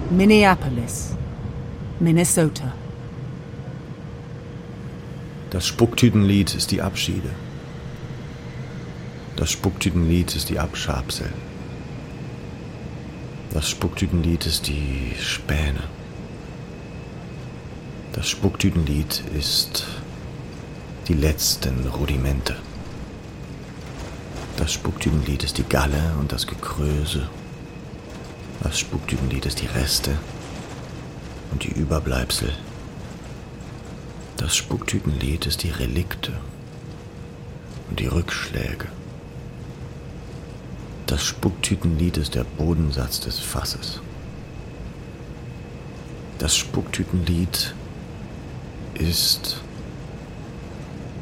Minneapolis, 0.10 1.16
Minnesota. 2.00 2.74
Das 5.52 5.66
Spucktütenlied 5.66 6.56
ist 6.56 6.72
die 6.72 6.82
Abschiede. 6.82 7.30
Das 9.40 9.52
Spucktütenlied 9.52 10.36
ist 10.36 10.50
die 10.50 10.60
Abschabsel. 10.60 11.32
Das 13.54 13.70
Spucktütenlied 13.70 14.46
ist 14.46 14.68
die 14.68 15.14
Späne. 15.18 15.82
Das 18.12 18.28
Spucktütenlied 18.28 19.24
ist 19.34 19.88
die 21.08 21.14
letzten 21.14 21.88
Rudimente. 21.88 22.58
Das 24.58 24.74
Spucktütenlied 24.74 25.46
ist 25.46 25.58
die 25.58 25.64
Galle 25.64 26.16
und 26.20 26.34
das 26.34 26.46
Gekröse. 26.46 27.30
Das 28.62 28.78
Spucktütenlied 28.78 29.46
ist 29.46 29.62
die 29.62 29.68
Reste 29.68 30.18
und 31.54 31.64
die 31.64 31.72
Überbleibsel. 31.72 32.52
Das 34.36 34.54
Spucktütenlied 34.58 35.46
ist 35.46 35.64
die 35.64 35.72
Relikte 35.72 36.34
und 37.90 38.02
die 38.02 38.08
Rückschläge. 38.08 38.90
Das 41.10 41.26
Spucktütenlied 41.26 42.18
ist 42.18 42.36
der 42.36 42.44
Bodensatz 42.44 43.20
des 43.20 43.40
Fasses. 43.40 44.00
Das 46.38 46.56
Spucktütenlied 46.56 47.74
ist 48.94 49.60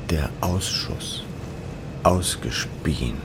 der 0.09 0.29
Ausschuss, 0.41 1.23
ausgespien, 2.03 3.15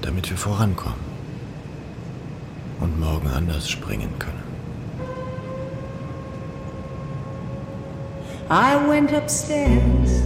damit 0.00 0.28
wir 0.30 0.36
vorankommen 0.36 0.98
und 2.80 2.98
morgen 2.98 3.28
anders 3.28 3.70
springen 3.70 4.18
können. 4.18 4.42
I 8.50 8.74
went 8.88 9.12
upstairs. 9.12 10.22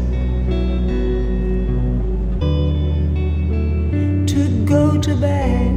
To 5.00 5.14
bed. 5.16 5.72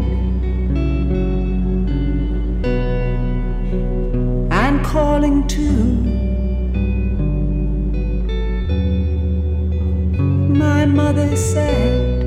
And 4.52 4.86
calling 4.86 5.48
to 5.48 5.62
my 10.64 10.86
mother 10.86 11.36
said 11.36 12.20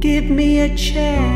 give 0.00 0.30
me 0.30 0.60
a 0.60 0.76
chair. 0.76 1.34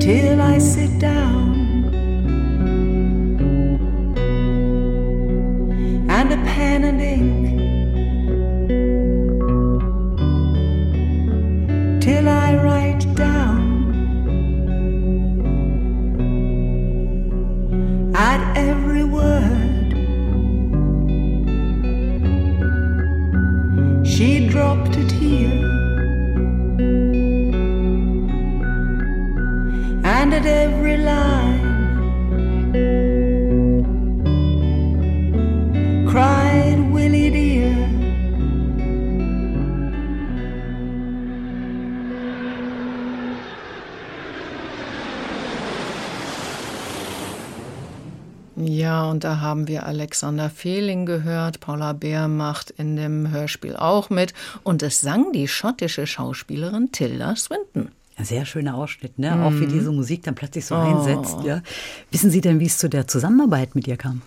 Till 0.00 0.40
I 0.42 0.58
sit 0.58 0.98
down 0.98 1.33
und 49.14 49.22
da 49.22 49.40
haben 49.40 49.68
wir 49.68 49.86
Alexander 49.86 50.50
Fehling 50.50 51.06
gehört. 51.06 51.60
Paula 51.60 51.92
Bär 51.92 52.26
macht 52.26 52.70
in 52.70 52.96
dem 52.96 53.30
Hörspiel 53.30 53.76
auch 53.76 54.10
mit. 54.10 54.34
Und 54.64 54.82
es 54.82 55.00
sang 55.00 55.30
die 55.32 55.46
schottische 55.46 56.04
Schauspielerin 56.08 56.90
Tilda 56.90 57.36
Swinton. 57.36 57.92
Ein 58.16 58.24
sehr 58.24 58.44
schöner 58.44 58.74
Ausschnitt, 58.74 59.16
ne? 59.20 59.40
Auch 59.44 59.52
wie 59.52 59.66
mhm. 59.66 59.72
diese 59.72 59.92
Musik 59.92 60.24
dann 60.24 60.34
plötzlich 60.34 60.66
so 60.66 60.74
oh. 60.74 60.78
einsetzt. 60.78 61.36
Ja. 61.44 61.62
Wissen 62.10 62.28
Sie 62.28 62.40
denn, 62.40 62.58
wie 62.58 62.66
es 62.66 62.76
zu 62.78 62.88
der 62.88 63.06
Zusammenarbeit 63.06 63.76
mit 63.76 63.86
ihr 63.86 63.96
kam? 63.96 64.22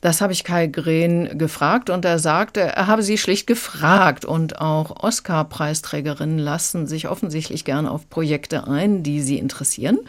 Das 0.00 0.20
habe 0.20 0.32
ich 0.32 0.42
Kai 0.42 0.66
Green 0.66 1.38
gefragt 1.38 1.88
und 1.88 2.04
er 2.04 2.18
sagte, 2.18 2.60
er 2.60 2.88
habe 2.88 3.04
sie 3.04 3.16
schlicht 3.16 3.46
gefragt. 3.46 4.24
Und 4.24 4.60
auch 4.60 5.00
Oscar-Preisträgerinnen 5.00 6.40
lassen 6.40 6.88
sich 6.88 7.06
offensichtlich 7.06 7.64
gern 7.64 7.86
auf 7.86 8.10
Projekte 8.10 8.66
ein, 8.66 9.04
die 9.04 9.22
sie 9.22 9.38
interessieren. 9.38 10.00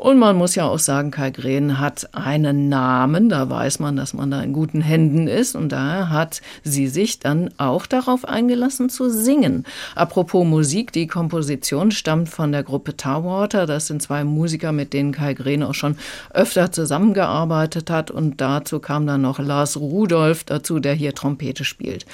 Und 0.00 0.18
man 0.18 0.34
muss 0.34 0.54
ja 0.54 0.64
auch 0.64 0.78
sagen, 0.78 1.10
Kai 1.10 1.30
Green 1.30 1.78
hat 1.78 2.08
einen 2.14 2.70
Namen, 2.70 3.28
da 3.28 3.50
weiß 3.50 3.80
man, 3.80 3.96
dass 3.96 4.14
man 4.14 4.30
da 4.30 4.40
in 4.40 4.54
guten 4.54 4.80
Händen 4.80 5.28
ist 5.28 5.54
und 5.54 5.68
daher 5.68 6.08
hat 6.08 6.40
sie 6.64 6.88
sich 6.88 7.18
dann 7.18 7.50
auch 7.58 7.84
darauf 7.84 8.24
eingelassen 8.24 8.88
zu 8.88 9.10
singen. 9.10 9.66
Apropos 9.94 10.46
Musik, 10.46 10.90
die 10.94 11.06
Komposition 11.06 11.90
stammt 11.90 12.30
von 12.30 12.50
der 12.50 12.62
Gruppe 12.62 12.96
Tarwater, 12.96 13.66
das 13.66 13.88
sind 13.88 14.00
zwei 14.00 14.24
Musiker, 14.24 14.72
mit 14.72 14.94
denen 14.94 15.12
Kai 15.12 15.34
Green 15.34 15.62
auch 15.62 15.74
schon 15.74 15.98
öfter 16.32 16.72
zusammengearbeitet 16.72 17.90
hat 17.90 18.10
und 18.10 18.40
dazu 18.40 18.78
kam 18.78 19.06
dann 19.06 19.20
noch 19.20 19.38
Lars 19.38 19.76
Rudolph 19.76 20.44
dazu, 20.44 20.80
der 20.80 20.94
hier 20.94 21.14
Trompete 21.14 21.64
spielt. 21.64 22.06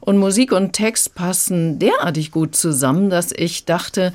Und 0.00 0.16
Musik 0.16 0.50
und 0.50 0.72
Text 0.72 1.14
passen 1.14 1.78
derartig 1.78 2.30
gut 2.30 2.56
zusammen, 2.56 3.10
dass 3.10 3.32
ich 3.32 3.66
dachte, 3.66 4.14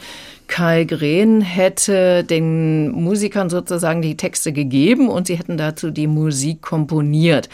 Kai 0.49 0.83
Green 0.83 1.41
hätte 1.41 2.23
den 2.23 2.91
Musikern 2.91 3.49
sozusagen 3.49 4.01
die 4.01 4.17
Texte 4.17 4.51
gegeben 4.51 5.07
und 5.07 5.27
sie 5.27 5.37
hätten 5.37 5.57
dazu 5.57 5.91
die 5.91 6.07
Musik 6.07 6.61
komponiert. 6.61 7.49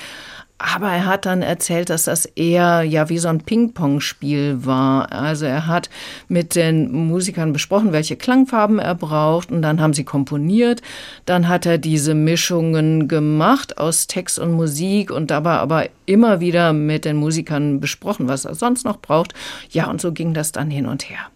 Aber 0.57 0.89
er 0.89 1.05
hat 1.05 1.25
dann 1.25 1.41
erzählt, 1.41 1.89
dass 1.89 2.05
das 2.05 2.25
eher 2.25 2.83
ja 2.83 3.09
wie 3.09 3.17
so 3.17 3.27
ein 3.27 3.41
Ping-Pong-Spiel 3.41 4.65
war. 4.65 5.11
Also 5.11 5.45
er 5.45 5.67
hat 5.67 5.89
mit 6.29 6.55
den 6.55 6.89
Musikern 7.07 7.51
besprochen, 7.51 7.91
welche 7.91 8.15
Klangfarben 8.15 8.79
er 8.79 8.95
braucht 8.95 9.51
und 9.51 9.61
dann 9.61 9.81
haben 9.81 9.93
sie 9.93 10.05
komponiert. 10.05 10.81
Dann 11.25 11.49
hat 11.49 11.65
er 11.65 11.77
diese 11.77 12.13
Mischungen 12.13 13.09
gemacht 13.09 13.77
aus 13.77 14.07
Text 14.07 14.39
und 14.39 14.53
Musik 14.53 15.11
und 15.11 15.29
dabei 15.29 15.55
aber 15.55 15.89
immer 16.05 16.39
wieder 16.39 16.71
mit 16.71 17.03
den 17.03 17.17
Musikern 17.17 17.81
besprochen, 17.81 18.29
was 18.29 18.45
er 18.45 18.55
sonst 18.55 18.85
noch 18.85 19.01
braucht. 19.01 19.33
Ja, 19.69 19.89
und 19.89 19.99
so 19.99 20.13
ging 20.13 20.33
das 20.33 20.53
dann 20.53 20.71
hin 20.71 20.85
und 20.85 21.09
her. 21.09 21.27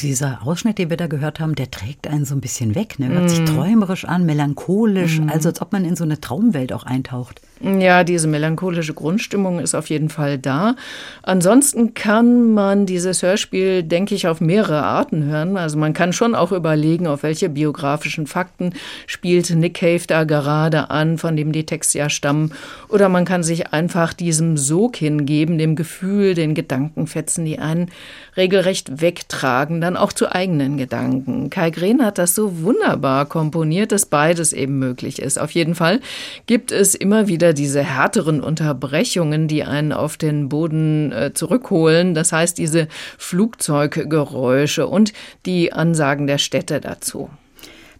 Dieser 0.00 0.44
Ausschnitt, 0.44 0.78
den 0.78 0.90
wir 0.90 0.96
da 0.96 1.06
gehört 1.06 1.38
haben, 1.38 1.54
der 1.54 1.70
trägt 1.70 2.08
einen 2.08 2.24
so 2.24 2.34
ein 2.34 2.40
bisschen 2.40 2.74
weg. 2.74 2.98
Ne? 2.98 3.08
Hört 3.08 3.24
mm. 3.24 3.28
sich 3.28 3.44
träumerisch 3.44 4.04
an, 4.04 4.26
melancholisch, 4.26 5.20
mm. 5.20 5.28
also 5.28 5.50
als 5.50 5.62
ob 5.62 5.72
man 5.72 5.84
in 5.84 5.94
so 5.94 6.02
eine 6.02 6.20
Traumwelt 6.20 6.72
auch 6.72 6.84
eintaucht. 6.84 7.40
Ja, 7.60 8.02
diese 8.02 8.26
melancholische 8.26 8.94
Grundstimmung 8.94 9.60
ist 9.60 9.74
auf 9.74 9.88
jeden 9.88 10.08
Fall 10.08 10.38
da. 10.38 10.74
Ansonsten 11.22 11.94
kann 11.94 12.52
man 12.52 12.84
dieses 12.84 13.22
Hörspiel, 13.22 13.84
denke 13.84 14.14
ich, 14.14 14.26
auf 14.26 14.40
mehrere 14.40 14.82
Arten 14.82 15.24
hören. 15.24 15.56
Also 15.56 15.78
man 15.78 15.92
kann 15.92 16.12
schon 16.12 16.34
auch 16.34 16.50
überlegen, 16.50 17.06
auf 17.06 17.22
welche 17.22 17.48
biografischen 17.48 18.26
Fakten 18.26 18.72
spielt 19.06 19.50
Nick 19.50 19.74
Cave 19.74 20.02
da 20.06 20.24
gerade 20.24 20.90
an, 20.90 21.16
von 21.16 21.36
dem 21.36 21.52
die 21.52 21.64
Texte 21.64 21.98
ja 21.98 22.10
stammen. 22.10 22.52
Oder 22.88 23.08
man 23.08 23.24
kann 23.24 23.44
sich 23.44 23.72
einfach 23.72 24.12
diesem 24.12 24.56
Sog 24.56 24.96
hingeben, 24.96 25.56
dem 25.56 25.76
Gefühl, 25.76 26.34
den 26.34 26.54
Gedankenfetzen, 26.54 27.44
die 27.44 27.60
einen 27.60 27.90
regelrecht 28.36 29.00
wegtragen, 29.00 29.80
dann 29.80 29.96
auch 29.96 30.12
zu 30.12 30.30
eigenen 30.30 30.76
Gedanken. 30.76 31.50
Kai 31.50 31.70
Green 31.70 32.04
hat 32.04 32.18
das 32.18 32.34
so 32.34 32.62
wunderbar 32.62 33.26
komponiert, 33.26 33.92
dass 33.92 34.06
beides 34.06 34.52
eben 34.52 34.78
möglich 34.78 35.22
ist. 35.22 35.38
Auf 35.38 35.52
jeden 35.52 35.76
Fall 35.76 36.00
gibt 36.46 36.72
es 36.72 36.94
immer 36.94 37.28
wieder 37.28 37.43
diese 37.52 37.82
härteren 37.82 38.40
Unterbrechungen, 38.40 39.48
die 39.48 39.64
einen 39.64 39.92
auf 39.92 40.16
den 40.16 40.48
Boden 40.48 41.12
äh, 41.12 41.32
zurückholen. 41.34 42.14
Das 42.14 42.32
heißt, 42.32 42.56
diese 42.56 42.88
Flugzeuggeräusche 43.18 44.86
und 44.86 45.12
die 45.44 45.72
Ansagen 45.72 46.26
der 46.26 46.38
Städte 46.38 46.80
dazu. 46.80 47.28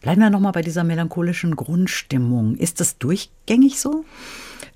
Bleiben 0.01 0.21
wir 0.21 0.31
nochmal 0.31 0.53
bei 0.53 0.63
dieser 0.63 0.85
melancholischen 0.85 1.57
Grundstimmung. 1.57 2.57
Ist 2.57 2.81
das 2.81 2.99
durchgängig 2.99 3.81
so? 3.81 4.05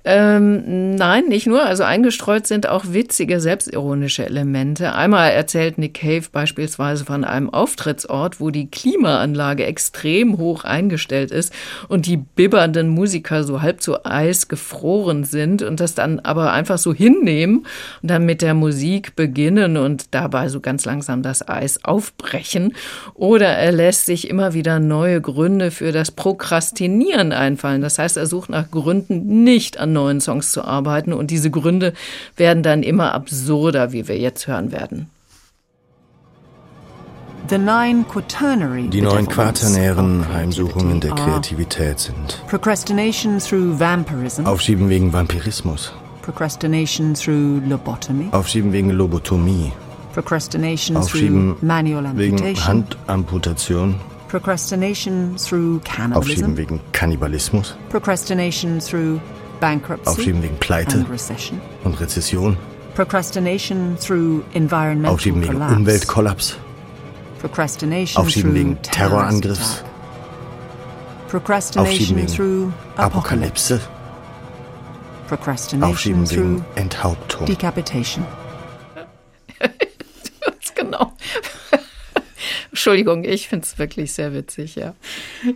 Ähm, 0.05 0.95
nein, 0.95 1.27
nicht 1.27 1.45
nur. 1.45 1.65
Also 1.65 1.83
eingestreut 1.83 2.47
sind 2.47 2.69
auch 2.69 2.85
witzige, 2.93 3.41
selbstironische 3.41 4.25
Elemente. 4.25 4.95
Einmal 4.95 5.31
erzählt 5.31 5.77
Nick 5.77 5.95
Cave 5.95 6.23
beispielsweise 6.31 7.03
von 7.03 7.25
einem 7.25 7.49
Auftrittsort, 7.49 8.39
wo 8.39 8.49
die 8.49 8.71
Klimaanlage 8.71 9.65
extrem 9.65 10.37
hoch 10.37 10.63
eingestellt 10.63 11.31
ist 11.31 11.51
und 11.89 12.05
die 12.05 12.15
bibbernden 12.15 12.87
Musiker 12.87 13.43
so 13.43 13.61
halb 13.61 13.81
zu 13.81 14.05
Eis 14.05 14.47
gefroren 14.47 15.25
sind 15.25 15.63
und 15.63 15.81
das 15.81 15.95
dann 15.95 16.19
aber 16.21 16.53
einfach 16.53 16.77
so 16.77 16.93
hinnehmen 16.93 17.65
und 18.01 18.09
dann 18.09 18.25
mit 18.25 18.41
der 18.41 18.53
Musik 18.53 19.17
beginnen 19.17 19.75
und 19.75 20.13
dabei 20.15 20.47
so 20.47 20.61
ganz 20.61 20.85
langsam 20.85 21.23
das 21.23 21.45
Eis 21.45 21.83
aufbrechen. 21.83 22.73
Oder 23.15 23.49
er 23.49 23.73
lässt 23.73 24.05
sich 24.05 24.29
immer 24.29 24.53
wieder 24.53 24.79
neue 24.79 25.19
Gründe 25.19 25.71
für 25.71 25.91
das 25.91 26.11
Prokrastinieren 26.11 27.33
einfallen. 27.33 27.81
Das 27.81 27.99
heißt, 27.99 28.15
er 28.15 28.27
sucht 28.27 28.49
nach 28.49 28.71
Gründen 28.71 29.43
nicht 29.43 29.77
an 29.77 29.88
an 29.89 29.93
neuen 29.93 30.21
Songs 30.21 30.51
zu 30.51 30.63
arbeiten. 30.63 31.13
Und 31.13 31.31
diese 31.31 31.51
Gründe 31.51 31.93
werden 32.37 32.63
dann 32.63 32.83
immer 32.83 33.13
absurder, 33.13 33.91
wie 33.91 34.07
wir 34.07 34.17
jetzt 34.17 34.47
hören 34.47 34.71
werden. 34.71 35.09
Die 37.49 37.57
neun 39.01 39.27
quaternären 39.27 40.31
Heimsuchungen 40.31 40.99
der 40.99 41.15
Kreativität 41.15 41.97
sind 41.99 42.43
Aufschieben 44.45 44.89
wegen 44.89 45.13
Vampirismus, 45.13 45.93
Aufschieben 48.31 48.71
wegen 48.71 48.91
Lobotomie, 48.91 49.71
Aufschieben 50.95 51.55
wegen 52.17 52.55
Handamputation, 52.67 53.95
Aufschieben 56.13 56.57
wegen 56.57 56.79
Kannibalismus, 56.91 57.75
Aufschieben 60.05 60.41
wegen 60.41 60.57
Pleite 60.57 61.05
und 61.83 61.99
Rezession. 61.99 62.57
Procrastination 62.95 63.97
through 63.97 64.43
environmental 64.53 65.13
Aufschieben 65.13 65.41
wegen 65.41 65.53
collapse. 65.53 65.75
Umweltkollaps. 65.75 66.57
Procrastination 67.39 68.21
Aufschieben 68.23 68.53
wegen 68.53 68.81
Terrorangriffs. 68.81 69.83
Procrastination 71.29 71.93
Aufschieben 71.93 72.27
through 72.27 72.65
wegen 72.65 72.73
Apokalypse. 72.97 73.79
Procrastination 75.27 75.91
Aufschieben 75.91 76.29
wegen 76.29 76.57
through 76.57 76.63
Enthauptung. 76.75 77.45
decapitation. 77.45 78.25
genau. 80.75 81.13
Entschuldigung, 82.79 83.25
ich 83.25 83.49
finde 83.49 83.65
es 83.65 83.77
wirklich 83.77 84.13
sehr 84.13 84.33
witzig, 84.33 84.75
ja. 84.75 84.95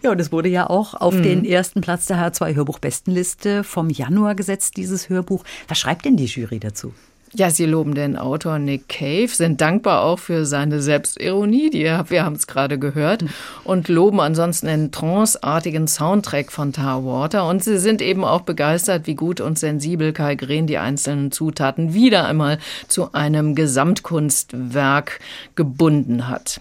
Ja, 0.01 0.11
und 0.11 0.19
es 0.19 0.33
wurde 0.33 0.49
ja 0.49 0.69
auch 0.69 0.93
auf 0.93 1.13
mhm. 1.13 1.23
den 1.23 1.45
ersten 1.45 1.79
Platz 1.79 2.05
der 2.05 2.17
H2 2.17 2.53
Hörbuchbestenliste 2.53 3.63
vom 3.63 3.89
Januar 3.89 4.35
gesetzt, 4.35 4.75
dieses 4.75 5.07
Hörbuch. 5.07 5.45
Was 5.69 5.79
schreibt 5.79 6.03
denn 6.03 6.17
die 6.17 6.25
Jury 6.25 6.59
dazu? 6.59 6.93
Ja, 7.31 7.49
sie 7.49 7.65
loben 7.65 7.95
den 7.95 8.17
Autor 8.17 8.59
Nick 8.59 8.89
Cave, 8.89 9.29
sind 9.29 9.61
dankbar 9.61 10.03
auch 10.03 10.19
für 10.19 10.45
seine 10.45 10.81
Selbstironie, 10.81 11.69
die 11.69 11.85
wir 11.85 12.25
haben 12.25 12.35
es 12.35 12.45
gerade 12.45 12.77
gehört, 12.77 13.23
und 13.63 13.87
loben 13.87 14.19
ansonsten 14.19 14.67
den 14.67 14.91
tranceartigen 14.91 15.87
Soundtrack 15.87 16.51
von 16.51 16.73
Tar 16.73 17.05
Water. 17.05 17.47
Und 17.47 17.63
sie 17.63 17.79
sind 17.79 18.01
eben 18.01 18.25
auch 18.25 18.41
begeistert, 18.41 19.07
wie 19.07 19.15
gut 19.15 19.39
und 19.39 19.57
sensibel 19.57 20.11
Kai 20.11 20.35
Green 20.35 20.67
die 20.67 20.77
einzelnen 20.77 21.31
Zutaten 21.31 21.93
wieder 21.93 22.25
einmal 22.25 22.59
zu 22.89 23.13
einem 23.13 23.55
Gesamtkunstwerk 23.55 25.21
gebunden 25.55 26.27
hat. 26.27 26.59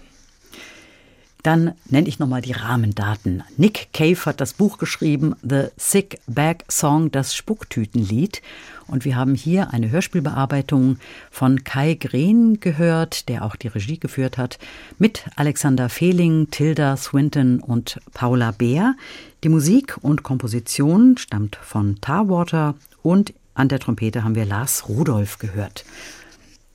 Dann 1.43 1.73
nenne 1.89 2.07
ich 2.07 2.19
nochmal 2.19 2.41
die 2.41 2.53
Rahmendaten. 2.53 3.43
Nick 3.57 3.89
Cave 3.91 4.25
hat 4.25 4.39
das 4.39 4.53
Buch 4.53 4.77
geschrieben, 4.77 5.35
The 5.43 5.65
Sick 5.75 6.19
Bag 6.25 6.63
Song, 6.71 7.11
das 7.11 7.35
Spucktütenlied. 7.35 8.41
Und 8.87 9.03
wir 9.03 9.17
haben 9.17 9.35
hier 9.35 9.73
eine 9.73 9.91
Hörspielbearbeitung 9.91 10.99
von 11.29 11.65
Kai 11.65 11.95
Green 11.95 12.61
gehört, 12.61 13.27
der 13.27 13.43
auch 13.43 13.57
die 13.57 13.67
Regie 13.67 13.99
geführt 13.99 14.37
hat, 14.37 14.57
mit 14.99 15.25
Alexander 15.35 15.89
Fehling, 15.89 16.49
Tilda 16.49 16.95
Swinton 16.95 17.59
und 17.59 17.99
Paula 18.13 18.51
Beer. 18.51 18.95
Die 19.43 19.49
Musik 19.49 19.97
und 20.01 20.23
Komposition 20.23 21.17
stammt 21.17 21.57
von 21.57 21.99
Tarwater 21.99 22.75
und 23.01 23.33
an 23.53 23.67
der 23.67 23.79
Trompete 23.79 24.23
haben 24.23 24.35
wir 24.35 24.45
Lars 24.45 24.87
Rudolph 24.87 25.39
gehört. 25.39 25.83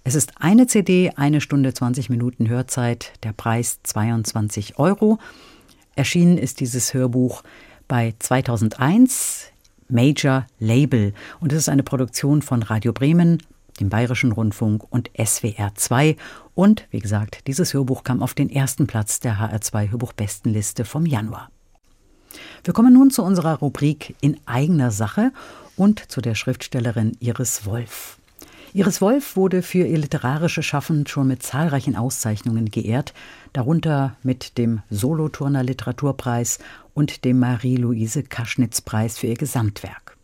Es 0.08 0.14
ist 0.14 0.32
eine 0.40 0.66
CD, 0.66 1.12
eine 1.16 1.42
Stunde 1.42 1.74
20 1.74 2.08
Minuten 2.08 2.48
Hörzeit, 2.48 3.12
der 3.24 3.34
Preis 3.34 3.80
22 3.82 4.78
Euro. 4.78 5.18
Erschienen 5.96 6.38
ist 6.38 6.60
dieses 6.60 6.94
Hörbuch 6.94 7.42
bei 7.88 8.14
2001 8.18 9.48
Major 9.90 10.46
Label 10.58 11.12
und 11.40 11.52
es 11.52 11.58
ist 11.58 11.68
eine 11.68 11.82
Produktion 11.82 12.40
von 12.40 12.62
Radio 12.62 12.94
Bremen, 12.94 13.42
dem 13.80 13.90
Bayerischen 13.90 14.32
Rundfunk 14.32 14.82
und 14.88 15.10
SWR 15.22 15.74
2. 15.74 16.16
Und 16.54 16.88
wie 16.90 17.00
gesagt, 17.00 17.46
dieses 17.46 17.74
Hörbuch 17.74 18.02
kam 18.02 18.22
auf 18.22 18.32
den 18.32 18.48
ersten 18.48 18.86
Platz 18.86 19.20
der 19.20 19.38
HR2 19.38 19.90
Hörbuchbestenliste 19.90 20.86
vom 20.86 21.04
Januar. 21.04 21.50
Wir 22.64 22.72
kommen 22.72 22.94
nun 22.94 23.10
zu 23.10 23.22
unserer 23.22 23.58
Rubrik 23.58 24.16
in 24.22 24.40
eigener 24.46 24.90
Sache 24.90 25.32
und 25.76 26.10
zu 26.10 26.22
der 26.22 26.34
Schriftstellerin 26.34 27.14
Iris 27.20 27.66
Wolf. 27.66 28.17
Iris 28.74 29.00
Wolf 29.00 29.34
wurde 29.36 29.62
für 29.62 29.86
ihr 29.86 29.96
literarisches 29.96 30.66
Schaffen 30.66 31.06
schon 31.06 31.28
mit 31.28 31.42
zahlreichen 31.42 31.96
Auszeichnungen 31.96 32.70
geehrt, 32.70 33.14
darunter 33.54 34.16
mit 34.22 34.58
dem 34.58 34.82
Solothurner 34.90 35.62
Literaturpreis 35.62 36.58
und 36.92 37.24
dem 37.24 37.38
Marie-Louise 37.38 38.24
Kaschnitz-Preis 38.24 39.16
für 39.16 39.28
ihr 39.28 39.36
Gesamtwerk. 39.36 40.18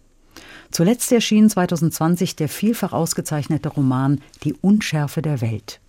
Zuletzt 0.70 1.10
erschien 1.10 1.48
2020 1.48 2.36
der 2.36 2.50
vielfach 2.50 2.92
ausgezeichnete 2.92 3.70
Roman 3.70 4.20
Die 4.42 4.52
Unschärfe 4.52 5.22
der 5.22 5.40
Welt. 5.40 5.80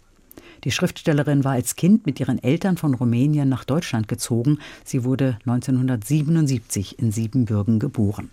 Die 0.63 0.71
Schriftstellerin 0.71 1.43
war 1.43 1.53
als 1.53 1.75
Kind 1.75 2.05
mit 2.05 2.21
ihren 2.21 2.41
Eltern 2.41 2.77
von 2.77 2.93
Rumänien 2.93 3.49
nach 3.49 3.65
Deutschland 3.65 4.07
gezogen. 4.07 4.59
Sie 4.85 5.03
wurde 5.03 5.37
1977 5.45 6.99
in 6.99 7.11
Siebenbürgen 7.11 7.79
geboren. 7.79 8.29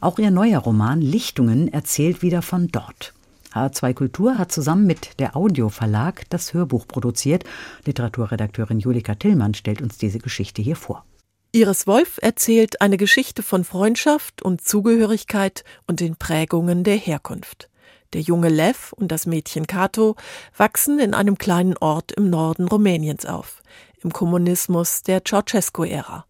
Auch 0.00 0.18
ihr 0.20 0.30
neuer 0.30 0.60
Roman 0.60 1.00
Lichtungen 1.00 1.72
erzählt 1.72 2.22
wieder 2.22 2.42
von 2.42 2.68
dort. 2.68 3.14
H2 3.54 3.94
Kultur 3.94 4.38
hat 4.38 4.50
zusammen 4.50 4.86
mit 4.86 5.18
der 5.20 5.36
Audio 5.36 5.68
Verlag 5.68 6.24
das 6.30 6.54
Hörbuch 6.54 6.86
produziert. 6.86 7.44
Literaturredakteurin 7.84 8.80
Julika 8.80 9.14
Tillmann 9.14 9.54
stellt 9.54 9.82
uns 9.82 9.98
diese 9.98 10.18
Geschichte 10.18 10.62
hier 10.62 10.76
vor. 10.76 11.04
Iris 11.52 11.86
Wolf 11.86 12.18
erzählt 12.22 12.80
eine 12.80 12.96
Geschichte 12.96 13.42
von 13.42 13.64
Freundschaft 13.64 14.40
und 14.40 14.62
Zugehörigkeit 14.62 15.64
und 15.86 16.00
den 16.00 16.16
Prägungen 16.16 16.82
der 16.82 16.96
Herkunft. 16.96 17.68
Der 18.14 18.22
junge 18.22 18.48
Lev 18.48 18.92
und 18.94 19.12
das 19.12 19.26
Mädchen 19.26 19.66
Kato 19.66 20.16
wachsen 20.56 20.98
in 20.98 21.12
einem 21.12 21.36
kleinen 21.36 21.76
Ort 21.76 22.12
im 22.12 22.30
Norden 22.30 22.68
Rumäniens 22.68 23.26
auf, 23.26 23.62
im 24.02 24.12
Kommunismus 24.12 25.02
der 25.02 25.22
Ceausescu-Ära. 25.24 26.24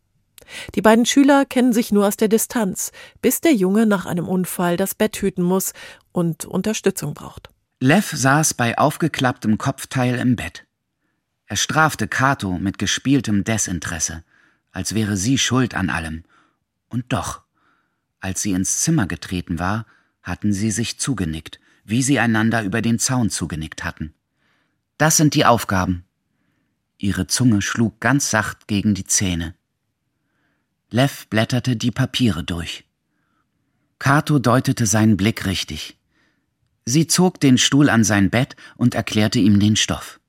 Die 0.75 0.83
beiden 0.83 1.07
Schüler 1.07 1.45
kennen 1.45 1.73
sich 1.73 1.93
nur 1.93 2.07
aus 2.07 2.17
der 2.17 2.29
Distanz, 2.29 2.93
bis 3.21 3.41
der 3.41 3.55
Junge 3.55 3.87
nach 3.87 4.07
einem 4.07 4.29
Unfall 4.29 4.77
das 4.77 4.95
Bett 4.95 5.17
hüten 5.17 5.43
muss 5.43 5.73
und 6.13 6.45
Unterstützung 6.45 7.15
braucht. 7.15 7.51
Lev 7.81 8.13
saß 8.15 8.55
bei 8.55 8.79
aufgeklapptem 8.79 9.59
Kopfteil 9.59 10.17
im 10.17 10.37
Bett. 10.37 10.67
Er 11.47 11.57
strafte 11.57 12.09
Kato 12.09 12.59
mit 12.59 12.79
gespieltem 12.79 13.45
Desinteresse, 13.45 14.25
als 14.71 14.95
wäre 14.95 15.17
sie 15.17 15.37
schuld 15.37 15.75
an 15.75 15.91
allem. 15.91 16.25
Und 16.89 17.13
doch, 17.13 17.43
als 18.21 18.43
sie 18.43 18.53
ins 18.53 18.83
Zimmer 18.83 19.07
getreten 19.07 19.59
war, 19.59 19.87
hatten 20.23 20.53
sie 20.53 20.71
sich 20.71 20.99
zugenickt, 20.99 21.59
wie 21.85 22.03
sie 22.03 22.19
einander 22.19 22.63
über 22.63 22.81
den 22.83 22.99
Zaun 22.99 23.31
zugenickt 23.31 23.83
hatten. 23.85 24.15
Das 24.97 25.17
sind 25.17 25.35
die 25.35 25.45
Aufgaben. 25.45 26.05
Ihre 26.99 27.27
Zunge 27.27 27.63
schlug 27.63 27.99
ganz 27.99 28.31
sacht 28.31 28.69
gegen 28.69 28.95
die 28.95 29.05
Zähne. 29.05 29.57
Lev 30.93 31.27
blätterte 31.29 31.75
die 31.75 31.91
Papiere 31.91 32.45
durch. 32.45 32.85
Kato 33.99 34.39
deutete 34.39 34.85
seinen 34.85 35.17
Blick 35.17 35.47
richtig. 35.47 35.97
Sie 36.85 37.07
zog 37.07 37.41
den 37.41 37.57
Stuhl 37.57 37.89
an 37.89 38.05
sein 38.05 38.29
Bett 38.29 38.57
und 38.77 38.95
erklärte 38.95 39.39
ihm 39.39 39.59
den 39.59 39.77
Stoff. 39.77 40.21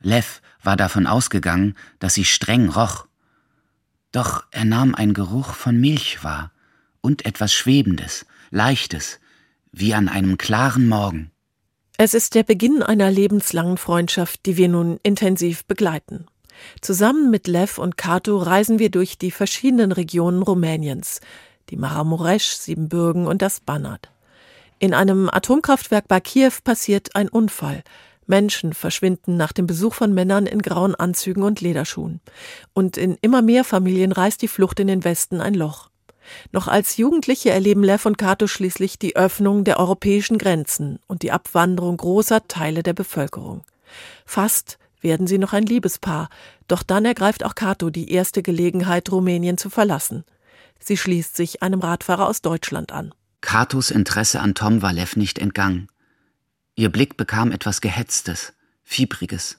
Lev 0.00 0.42
war 0.62 0.76
davon 0.76 1.06
ausgegangen, 1.06 1.74
dass 2.00 2.12
sie 2.12 2.26
streng 2.26 2.68
roch. 2.68 3.06
Doch 4.12 4.44
er 4.50 4.66
nahm 4.66 4.94
einen 4.94 5.14
Geruch 5.14 5.54
von 5.54 5.80
Milch 5.80 6.22
wahr 6.22 6.52
und 7.00 7.24
etwas 7.24 7.54
Schwebendes, 7.54 8.26
Leichtes, 8.50 9.20
wie 9.72 9.94
an 9.94 10.10
einem 10.10 10.36
klaren 10.36 10.86
Morgen. 10.86 11.30
Es 11.96 12.12
ist 12.12 12.34
der 12.34 12.42
Beginn 12.42 12.82
einer 12.82 13.10
lebenslangen 13.10 13.78
Freundschaft, 13.78 14.44
die 14.44 14.58
wir 14.58 14.68
nun 14.68 14.98
intensiv 15.02 15.64
begleiten. 15.64 16.26
Zusammen 16.80 17.30
mit 17.30 17.46
Lev 17.46 17.78
und 17.78 17.96
Kato 17.96 18.38
reisen 18.38 18.78
wir 18.78 18.90
durch 18.90 19.18
die 19.18 19.30
verschiedenen 19.30 19.92
Regionen 19.92 20.42
Rumäniens, 20.42 21.20
die 21.70 21.76
Maramuresch, 21.76 22.52
Siebenbürgen 22.52 23.26
und 23.26 23.42
das 23.42 23.60
Banat. 23.60 24.10
In 24.78 24.92
einem 24.92 25.30
Atomkraftwerk 25.30 26.06
bei 26.06 26.20
Kiew 26.20 26.52
passiert 26.62 27.16
ein 27.16 27.28
Unfall. 27.28 27.82
Menschen 28.26 28.72
verschwinden 28.72 29.36
nach 29.36 29.52
dem 29.52 29.66
Besuch 29.66 29.94
von 29.94 30.12
Männern 30.12 30.46
in 30.46 30.60
grauen 30.60 30.94
Anzügen 30.94 31.42
und 31.42 31.60
Lederschuhen. 31.60 32.20
Und 32.74 32.96
in 32.96 33.16
immer 33.20 33.40
mehr 33.40 33.64
Familien 33.64 34.12
reißt 34.12 34.42
die 34.42 34.48
Flucht 34.48 34.80
in 34.80 34.88
den 34.88 35.04
Westen 35.04 35.40
ein 35.40 35.54
Loch. 35.54 35.90
Noch 36.52 36.66
als 36.68 36.96
Jugendliche 36.96 37.50
erleben 37.50 37.84
Lev 37.84 38.04
und 38.04 38.18
Kato 38.18 38.48
schließlich 38.48 38.98
die 38.98 39.16
Öffnung 39.16 39.64
der 39.64 39.78
europäischen 39.78 40.38
Grenzen 40.38 40.98
und 41.06 41.22
die 41.22 41.32
Abwanderung 41.32 41.96
großer 41.96 42.48
Teile 42.48 42.82
der 42.82 42.94
Bevölkerung. 42.94 43.62
Fast 44.24 44.78
werden 45.06 45.28
sie 45.28 45.38
noch 45.38 45.52
ein 45.52 45.62
Liebespaar, 45.62 46.28
doch 46.66 46.82
dann 46.82 47.04
ergreift 47.04 47.44
auch 47.44 47.54
Kato 47.54 47.90
die 47.90 48.10
erste 48.10 48.42
Gelegenheit, 48.42 49.12
Rumänien 49.12 49.56
zu 49.56 49.70
verlassen. 49.70 50.24
Sie 50.80 50.96
schließt 50.96 51.36
sich 51.36 51.62
einem 51.62 51.78
Radfahrer 51.78 52.26
aus 52.26 52.42
Deutschland 52.42 52.90
an. 52.90 53.14
Katos 53.40 53.92
Interesse 53.92 54.40
an 54.40 54.56
Tom 54.56 54.82
war 54.82 54.92
Lev 54.92 55.14
nicht 55.14 55.38
entgangen. 55.38 55.86
Ihr 56.74 56.90
Blick 56.90 57.16
bekam 57.16 57.52
etwas 57.52 57.80
Gehetztes, 57.80 58.52
Fiebriges. 58.82 59.58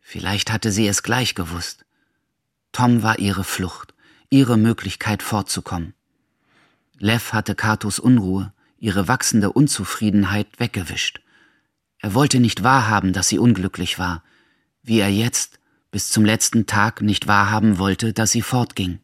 Vielleicht 0.00 0.50
hatte 0.50 0.72
sie 0.72 0.88
es 0.88 1.04
gleich 1.04 1.36
gewusst. 1.36 1.84
Tom 2.72 3.04
war 3.04 3.20
ihre 3.20 3.44
Flucht, 3.44 3.94
ihre 4.28 4.56
Möglichkeit 4.56 5.22
fortzukommen. 5.22 5.94
Lev 6.98 7.32
hatte 7.32 7.54
Katos 7.54 8.00
Unruhe, 8.00 8.52
ihre 8.78 9.06
wachsende 9.06 9.52
Unzufriedenheit 9.52 10.48
weggewischt. 10.58 11.20
Er 12.00 12.14
wollte 12.14 12.40
nicht 12.40 12.64
wahrhaben, 12.64 13.12
dass 13.12 13.28
sie 13.28 13.38
unglücklich 13.38 14.00
war, 14.00 14.24
wie 14.82 15.00
er 15.00 15.10
jetzt 15.10 15.58
bis 15.90 16.08
zum 16.08 16.24
letzten 16.24 16.66
Tag 16.66 17.02
nicht 17.02 17.26
wahrhaben 17.26 17.78
wollte, 17.78 18.12
dass 18.12 18.32
sie 18.32 18.42
fortging. 18.42 19.00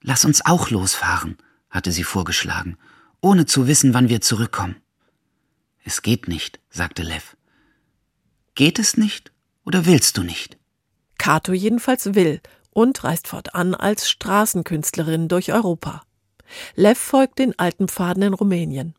Lass 0.00 0.24
uns 0.24 0.44
auch 0.44 0.70
losfahren, 0.70 1.36
hatte 1.70 1.92
sie 1.92 2.04
vorgeschlagen, 2.04 2.78
ohne 3.20 3.46
zu 3.46 3.66
wissen, 3.66 3.92
wann 3.92 4.08
wir 4.08 4.20
zurückkommen. 4.20 4.76
Es 5.84 6.02
geht 6.02 6.28
nicht, 6.28 6.60
sagte 6.70 7.02
Lev. 7.02 7.36
Geht 8.54 8.78
es 8.78 8.96
nicht 8.96 9.32
oder 9.64 9.86
willst 9.86 10.16
du 10.16 10.22
nicht? 10.22 10.56
Kato 11.18 11.52
jedenfalls 11.52 12.14
will 12.14 12.40
und 12.70 13.02
reist 13.04 13.26
fortan 13.28 13.74
als 13.74 14.08
Straßenkünstlerin 14.08 15.28
durch 15.28 15.52
Europa. 15.52 16.02
Lev 16.74 16.98
folgt 16.98 17.38
den 17.38 17.58
alten 17.58 17.88
Pfaden 17.88 18.22
in 18.22 18.34
Rumänien. 18.34 18.94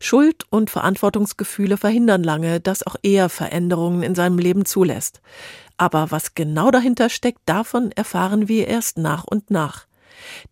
Schuld 0.00 0.44
und 0.50 0.70
Verantwortungsgefühle 0.70 1.76
verhindern 1.76 2.22
lange, 2.22 2.60
dass 2.60 2.86
auch 2.86 2.96
er 3.02 3.28
Veränderungen 3.28 4.02
in 4.02 4.14
seinem 4.14 4.38
Leben 4.38 4.64
zulässt. 4.64 5.20
Aber 5.76 6.10
was 6.10 6.34
genau 6.34 6.70
dahinter 6.70 7.08
steckt, 7.08 7.40
davon 7.46 7.92
erfahren 7.92 8.48
wir 8.48 8.66
erst 8.68 8.98
nach 8.98 9.24
und 9.24 9.50
nach. 9.50 9.86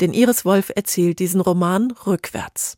Denn 0.01 0.13
Iris 0.13 0.45
Wolf 0.45 0.71
erzählt 0.75 1.19
diesen 1.19 1.41
Roman 1.41 1.91
rückwärts. 2.07 2.77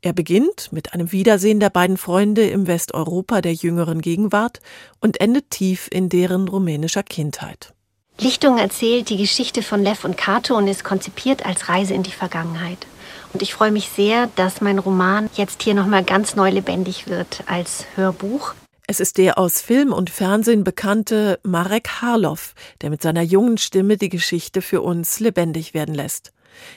Er 0.00 0.12
beginnt 0.12 0.72
mit 0.72 0.94
einem 0.94 1.12
Wiedersehen 1.12 1.60
der 1.60 1.70
beiden 1.70 1.96
Freunde 1.96 2.48
im 2.48 2.66
Westeuropa 2.66 3.40
der 3.40 3.52
jüngeren 3.52 4.00
Gegenwart 4.00 4.60
und 5.00 5.20
endet 5.20 5.50
tief 5.50 5.88
in 5.90 6.08
deren 6.08 6.48
rumänischer 6.48 7.02
Kindheit. 7.02 7.74
Lichtung 8.18 8.58
erzählt 8.58 9.08
die 9.08 9.16
Geschichte 9.16 9.62
von 9.62 9.82
Lev 9.82 10.04
und 10.04 10.16
Kato 10.16 10.56
und 10.56 10.68
ist 10.68 10.84
konzipiert 10.84 11.46
als 11.46 11.68
Reise 11.68 11.94
in 11.94 12.02
die 12.02 12.10
Vergangenheit. 12.10 12.86
Und 13.32 13.42
ich 13.42 13.54
freue 13.54 13.70
mich 13.70 13.88
sehr, 13.88 14.28
dass 14.36 14.60
mein 14.60 14.78
Roman 14.78 15.30
jetzt 15.34 15.62
hier 15.62 15.74
nochmal 15.74 16.04
ganz 16.04 16.34
neu 16.34 16.50
lebendig 16.50 17.08
wird 17.08 17.44
als 17.46 17.84
Hörbuch. 17.94 18.54
Es 18.86 18.98
ist 18.98 19.18
der 19.18 19.38
aus 19.38 19.60
Film 19.60 19.92
und 19.92 20.10
Fernsehen 20.10 20.64
bekannte 20.64 21.38
Marek 21.44 22.02
Harloff, 22.02 22.54
der 22.80 22.90
mit 22.90 23.02
seiner 23.02 23.22
jungen 23.22 23.56
Stimme 23.56 23.96
die 23.96 24.08
Geschichte 24.08 24.62
für 24.62 24.82
uns 24.82 25.20
lebendig 25.20 25.74
werden 25.74 25.94
lässt. 25.94 26.32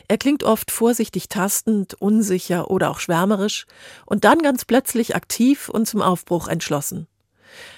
Er 0.07 0.19
klingt 0.19 0.43
oft 0.43 0.69
vorsichtig 0.69 1.27
tastend, 1.27 1.95
unsicher 1.95 2.69
oder 2.69 2.91
auch 2.91 2.99
schwärmerisch 2.99 3.65
und 4.05 4.23
dann 4.25 4.39
ganz 4.39 4.63
plötzlich 4.63 5.15
aktiv 5.15 5.69
und 5.69 5.87
zum 5.87 6.03
Aufbruch 6.03 6.47
entschlossen. 6.47 7.07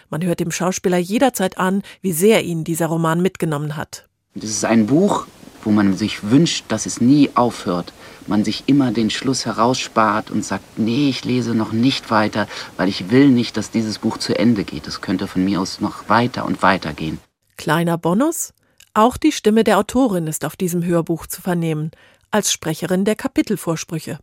Man 0.10 0.22
hört 0.24 0.42
dem 0.42 0.52
Schauspieler 0.52 0.98
jederzeit 0.98 1.58
an, 1.58 1.82
wie 2.02 2.12
sehr 2.12 2.44
ihn 2.44 2.66
dieser 2.66 2.88
Roman 2.88 3.22
mitgenommen 3.22 3.78
hat. 3.78 4.08
Es 4.36 4.44
ist 4.44 4.66
ein 4.66 4.86
Buch, 4.86 5.28
wo 5.66 5.72
man 5.72 5.96
sich 5.96 6.30
wünscht, 6.30 6.66
dass 6.70 6.86
es 6.86 7.02
nie 7.02 7.32
aufhört. 7.36 7.92
Man 8.28 8.44
sich 8.44 8.64
immer 8.68 8.92
den 8.92 9.10
Schluss 9.10 9.46
herausspart 9.46 10.32
und 10.32 10.46
sagt, 10.46 10.78
nee, 10.78 11.10
ich 11.10 11.26
lese 11.26 11.54
noch 11.54 11.72
nicht 11.72 12.12
weiter, 12.12 12.48
weil 12.78 12.90
ich 12.90 13.10
will 13.10 13.30
nicht, 13.30 13.58
dass 13.58 13.72
dieses 13.72 14.00
Buch 14.00 14.18
zu 14.18 14.38
Ende 14.38 14.64
geht. 14.64 14.88
Es 14.88 15.02
könnte 15.02 15.28
von 15.28 15.44
mir 15.44 15.62
aus 15.62 15.82
noch 15.82 16.10
weiter 16.10 16.46
und 16.46 16.62
weiter 16.62 16.94
gehen. 16.94 17.20
Kleiner 17.58 17.98
Bonus? 17.98 18.54
Auch 18.94 19.18
die 19.18 19.32
Stimme 19.32 19.64
der 19.64 19.78
Autorin 19.78 20.28
ist 20.28 20.46
auf 20.46 20.56
diesem 20.56 20.84
Hörbuch 20.84 21.28
zu 21.28 21.42
vernehmen, 21.42 21.92
als 22.32 22.52
Sprecherin 22.52 23.04
der 23.04 23.16
Kapitelvorsprüche. 23.16 24.20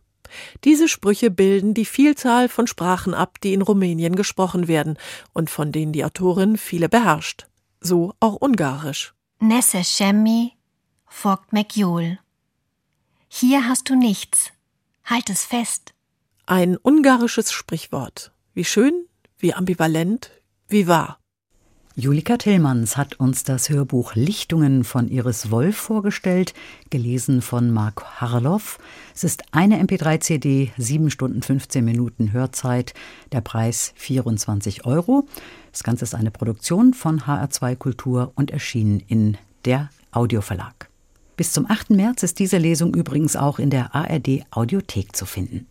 Diese 0.63 0.87
Sprüche 0.87 1.29
bilden 1.29 1.73
die 1.73 1.85
Vielzahl 1.85 2.49
von 2.49 2.67
Sprachen 2.67 3.13
ab, 3.13 3.39
die 3.41 3.53
in 3.53 3.61
Rumänien 3.61 4.15
gesprochen 4.15 4.67
werden 4.67 4.97
und 5.33 5.49
von 5.49 5.71
denen 5.71 5.93
die 5.93 6.03
Autorin 6.03 6.57
viele 6.57 6.89
beherrscht. 6.89 7.47
So 7.81 8.13
auch 8.19 8.35
Ungarisch. 8.35 9.13
Nesse 9.39 9.83
Shemmi 9.83 10.52
Vogt 11.15 11.53
McJule. 11.53 12.19
Hier 13.29 13.69
hast 13.69 13.89
du 13.89 13.95
nichts. 13.95 14.51
Halt 15.05 15.29
es 15.29 15.45
fest. 15.45 15.93
Ein 16.47 16.75
ungarisches 16.75 17.53
Sprichwort. 17.53 18.33
Wie 18.53 18.65
schön, 18.65 19.05
wie 19.37 19.53
ambivalent, 19.53 20.31
wie 20.67 20.85
wahr. 20.87 21.19
Julika 21.95 22.35
Tillmanns 22.35 22.97
hat 22.97 23.21
uns 23.21 23.43
das 23.43 23.69
Hörbuch 23.69 24.15
Lichtungen 24.15 24.83
von 24.83 25.07
Iris 25.07 25.49
Wolf 25.49 25.77
vorgestellt, 25.77 26.53
gelesen 26.89 27.41
von 27.41 27.71
Mark 27.71 28.19
Harloff. 28.19 28.79
Es 29.15 29.23
ist 29.23 29.43
eine 29.53 29.81
MP3-CD, 29.81 30.71
7 30.77 31.09
Stunden 31.09 31.41
15 31.41 31.85
Minuten 31.85 32.33
Hörzeit, 32.33 32.93
der 33.31 33.39
Preis 33.39 33.93
24 33.95 34.85
Euro. 34.85 35.25
Das 35.71 35.83
Ganze 35.83 36.03
ist 36.03 36.15
eine 36.15 36.31
Produktion 36.31 36.93
von 36.93 37.21
HR2 37.21 37.77
Kultur 37.77 38.33
und 38.35 38.51
erschienen 38.51 38.99
in 39.07 39.37
der 39.63 39.89
Audioverlag. 40.11 40.89
Bis 41.35 41.51
zum 41.51 41.69
8. 41.69 41.89
März 41.89 42.21
ist 42.21 42.37
diese 42.37 42.57
Lesung 42.57 42.93
übrigens 42.93 43.35
auch 43.35 43.57
in 43.57 43.71
der 43.71 43.95
ARD 43.95 44.43
Audiothek 44.51 45.15
zu 45.15 45.25
finden. 45.25 45.67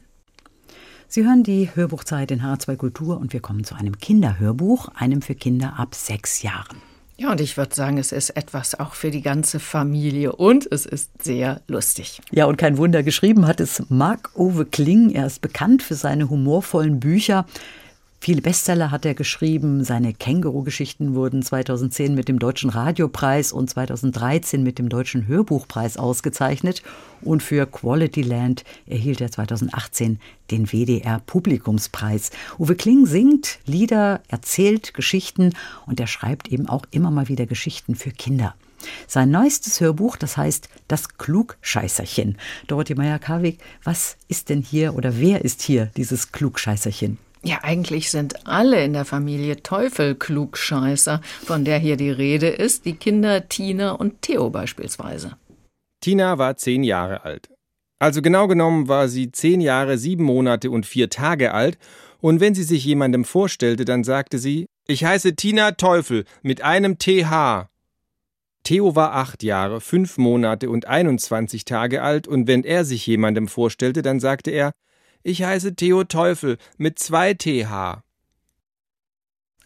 Sie 1.06 1.24
hören 1.24 1.44
die 1.44 1.70
Hörbuchzeit 1.72 2.30
in 2.32 2.42
H2 2.42 2.76
Kultur 2.76 3.18
und 3.18 3.32
wir 3.32 3.40
kommen 3.40 3.62
zu 3.62 3.76
einem 3.76 3.98
Kinderhörbuch, 3.98 4.88
einem 4.96 5.22
für 5.22 5.34
Kinder 5.34 5.74
ab 5.78 5.94
sechs 5.94 6.42
Jahren. 6.42 6.78
Ja, 7.16 7.30
und 7.30 7.40
ich 7.40 7.56
würde 7.56 7.74
sagen, 7.74 7.98
es 7.98 8.10
ist 8.10 8.30
etwas 8.30 8.80
auch 8.80 8.94
für 8.94 9.12
die 9.12 9.22
ganze 9.22 9.60
Familie 9.60 10.32
und 10.32 10.66
es 10.72 10.86
ist 10.86 11.22
sehr 11.22 11.60
lustig. 11.68 12.20
Ja, 12.32 12.46
und 12.46 12.56
kein 12.56 12.78
Wunder, 12.78 13.04
geschrieben 13.04 13.46
hat 13.46 13.60
es 13.60 13.84
Marc-Uwe 13.88 14.64
Kling. 14.64 15.10
Er 15.10 15.26
ist 15.26 15.42
bekannt 15.42 15.84
für 15.84 15.94
seine 15.94 16.28
humorvollen 16.28 16.98
Bücher. 16.98 17.46
Viele 18.24 18.40
Bestseller 18.40 18.92
hat 18.92 19.04
er 19.04 19.14
geschrieben. 19.14 19.82
Seine 19.82 20.14
Känguru-Geschichten 20.14 21.16
wurden 21.16 21.42
2010 21.42 22.14
mit 22.14 22.28
dem 22.28 22.38
Deutschen 22.38 22.70
Radiopreis 22.70 23.52
und 23.52 23.68
2013 23.68 24.62
mit 24.62 24.78
dem 24.78 24.88
Deutschen 24.88 25.26
Hörbuchpreis 25.26 25.96
ausgezeichnet. 25.96 26.84
Und 27.22 27.42
für 27.42 27.66
Quality 27.66 28.22
Land 28.22 28.62
erhielt 28.86 29.20
er 29.20 29.32
2018 29.32 30.20
den 30.52 30.68
WDR 30.68 31.18
Publikumspreis. 31.18 32.30
Uwe 32.60 32.76
Kling 32.76 33.06
singt 33.06 33.58
Lieder, 33.66 34.20
erzählt 34.28 34.94
Geschichten 34.94 35.52
und 35.86 35.98
er 35.98 36.06
schreibt 36.06 36.46
eben 36.46 36.68
auch 36.68 36.84
immer 36.92 37.10
mal 37.10 37.26
wieder 37.26 37.46
Geschichten 37.46 37.96
für 37.96 38.12
Kinder. 38.12 38.54
Sein 39.08 39.32
neuestes 39.32 39.80
Hörbuch, 39.80 40.14
das 40.14 40.36
heißt 40.36 40.68
Das 40.86 41.18
Klugscheißerchen. 41.18 42.38
Dorothee 42.68 42.94
Meyer-Karwig, 42.94 43.58
was 43.82 44.16
ist 44.28 44.48
denn 44.48 44.62
hier 44.62 44.94
oder 44.94 45.18
wer 45.18 45.44
ist 45.44 45.60
hier 45.62 45.86
dieses 45.96 46.30
Klugscheißerchen? 46.30 47.18
Ja, 47.44 47.58
eigentlich 47.62 48.10
sind 48.10 48.46
alle 48.46 48.84
in 48.84 48.92
der 48.92 49.04
Familie 49.04 49.62
Teufel 49.62 50.14
Klugscheißer, 50.14 51.20
von 51.44 51.64
der 51.64 51.78
hier 51.78 51.96
die 51.96 52.10
Rede 52.10 52.48
ist, 52.48 52.84
die 52.84 52.94
Kinder 52.94 53.48
Tina 53.48 53.92
und 53.92 54.22
Theo 54.22 54.50
beispielsweise. 54.50 55.36
Tina 56.00 56.38
war 56.38 56.56
zehn 56.56 56.84
Jahre 56.84 57.24
alt. 57.24 57.50
Also 57.98 58.22
genau 58.22 58.46
genommen 58.46 58.88
war 58.88 59.08
sie 59.08 59.32
zehn 59.32 59.60
Jahre, 59.60 59.98
sieben 59.98 60.24
Monate 60.24 60.70
und 60.70 60.86
vier 60.86 61.10
Tage 61.10 61.52
alt, 61.52 61.78
und 62.20 62.40
wenn 62.40 62.54
sie 62.54 62.62
sich 62.62 62.84
jemandem 62.84 63.24
vorstellte, 63.24 63.84
dann 63.84 64.04
sagte 64.04 64.38
sie, 64.38 64.66
ich 64.86 65.04
heiße 65.04 65.34
Tina 65.34 65.72
Teufel 65.72 66.24
mit 66.42 66.62
einem 66.62 66.98
TH. 66.98 67.68
Theo 68.62 68.94
war 68.94 69.14
acht 69.14 69.42
Jahre, 69.42 69.80
fünf 69.80 70.18
Monate 70.18 70.70
und 70.70 70.86
21 70.86 71.64
Tage 71.64 72.02
alt, 72.02 72.28
und 72.28 72.46
wenn 72.46 72.62
er 72.62 72.84
sich 72.84 73.04
jemandem 73.06 73.48
vorstellte, 73.48 74.02
dann 74.02 74.20
sagte 74.20 74.52
er, 74.52 74.70
ich 75.22 75.42
heiße 75.42 75.74
Theo 75.74 76.04
Teufel 76.04 76.58
mit 76.78 76.98
zwei 76.98 77.34
TH. 77.34 78.02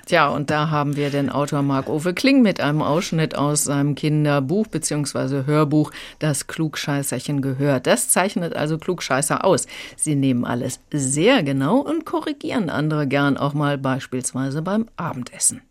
Tja, 0.06 0.28
und 0.28 0.50
da 0.50 0.70
haben 0.70 0.94
wir 0.94 1.10
den 1.10 1.30
Autor 1.30 1.62
Marc-Ove 1.62 2.14
Kling 2.14 2.40
mit 2.40 2.60
einem 2.60 2.80
Ausschnitt 2.80 3.34
aus 3.34 3.64
seinem 3.64 3.96
Kinderbuch 3.96 4.68
bzw. 4.68 5.46
Hörbuch 5.46 5.90
Das 6.20 6.46
Klugscheißerchen 6.46 7.42
gehört. 7.42 7.88
Das 7.88 8.08
zeichnet 8.08 8.54
also 8.54 8.78
Klugscheißer 8.78 9.44
aus. 9.44 9.66
Sie 9.96 10.14
nehmen 10.14 10.44
alles 10.44 10.78
sehr 10.92 11.42
genau 11.42 11.78
und 11.78 12.06
korrigieren 12.06 12.70
andere 12.70 13.08
gern 13.08 13.36
auch 13.36 13.52
mal 13.52 13.78
beispielsweise 13.78 14.62
beim 14.62 14.88
Abendessen. 14.96 15.62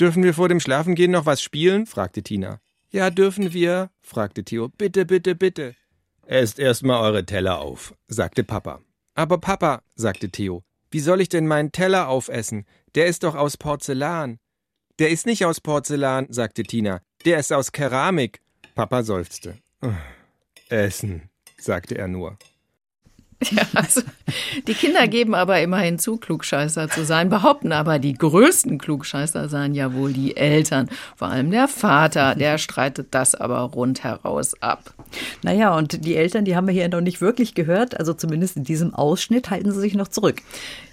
Dürfen 0.00 0.22
wir 0.22 0.32
vor 0.32 0.48
dem 0.48 0.60
Schlafengehen 0.60 1.10
noch 1.10 1.26
was 1.26 1.42
spielen? 1.42 1.84
fragte 1.84 2.22
Tina. 2.22 2.60
Ja, 2.90 3.10
dürfen 3.10 3.52
wir? 3.52 3.90
fragte 4.00 4.42
Theo. 4.42 4.68
Bitte, 4.68 5.04
bitte, 5.04 5.34
bitte. 5.34 5.74
Esst 6.26 6.58
erst 6.58 6.82
mal 6.82 7.00
eure 7.00 7.26
Teller 7.26 7.60
auf, 7.60 7.94
sagte 8.08 8.42
Papa. 8.42 8.80
Aber 9.16 9.38
Papa, 9.38 9.82
sagte 9.94 10.28
Theo, 10.28 10.62
wie 10.90 11.00
soll 11.00 11.22
ich 11.22 11.30
denn 11.30 11.46
meinen 11.46 11.72
Teller 11.72 12.08
aufessen? 12.08 12.66
Der 12.94 13.06
ist 13.06 13.22
doch 13.22 13.34
aus 13.34 13.56
Porzellan. 13.56 14.38
Der 14.98 15.08
ist 15.08 15.24
nicht 15.24 15.46
aus 15.46 15.60
Porzellan, 15.60 16.26
sagte 16.28 16.62
Tina. 16.62 17.00
Der 17.24 17.38
ist 17.38 17.50
aus 17.50 17.72
Keramik. 17.72 18.42
Papa 18.74 19.02
seufzte. 19.02 19.58
Essen, 20.68 21.30
sagte 21.58 21.96
er 21.96 22.08
nur. 22.08 22.36
Ja, 23.50 23.62
also 23.74 24.00
die 24.66 24.74
Kinder 24.74 25.06
geben 25.08 25.34
aber 25.34 25.60
immerhin 25.60 25.98
zu, 25.98 26.16
Klugscheißer 26.16 26.88
zu 26.88 27.04
sein, 27.04 27.28
behaupten 27.28 27.70
aber, 27.70 27.98
die 27.98 28.14
größten 28.14 28.78
Klugscheißer 28.78 29.48
seien 29.48 29.74
ja 29.74 29.92
wohl 29.92 30.12
die 30.12 30.36
Eltern. 30.36 30.88
Vor 31.16 31.28
allem 31.28 31.50
der 31.50 31.68
Vater, 31.68 32.34
der 32.34 32.58
streitet 32.58 33.08
das 33.10 33.34
aber 33.34 33.60
rundheraus 33.60 34.60
ab. 34.62 34.94
Naja, 35.42 35.76
und 35.76 36.04
die 36.04 36.16
Eltern, 36.16 36.44
die 36.44 36.56
haben 36.56 36.66
wir 36.66 36.74
hier 36.74 36.88
noch 36.88 37.00
nicht 37.00 37.20
wirklich 37.20 37.54
gehört, 37.54 37.98
also 37.98 38.14
zumindest 38.14 38.56
in 38.56 38.64
diesem 38.64 38.94
Ausschnitt 38.94 39.50
halten 39.50 39.70
sie 39.70 39.80
sich 39.80 39.94
noch 39.94 40.08
zurück. 40.08 40.42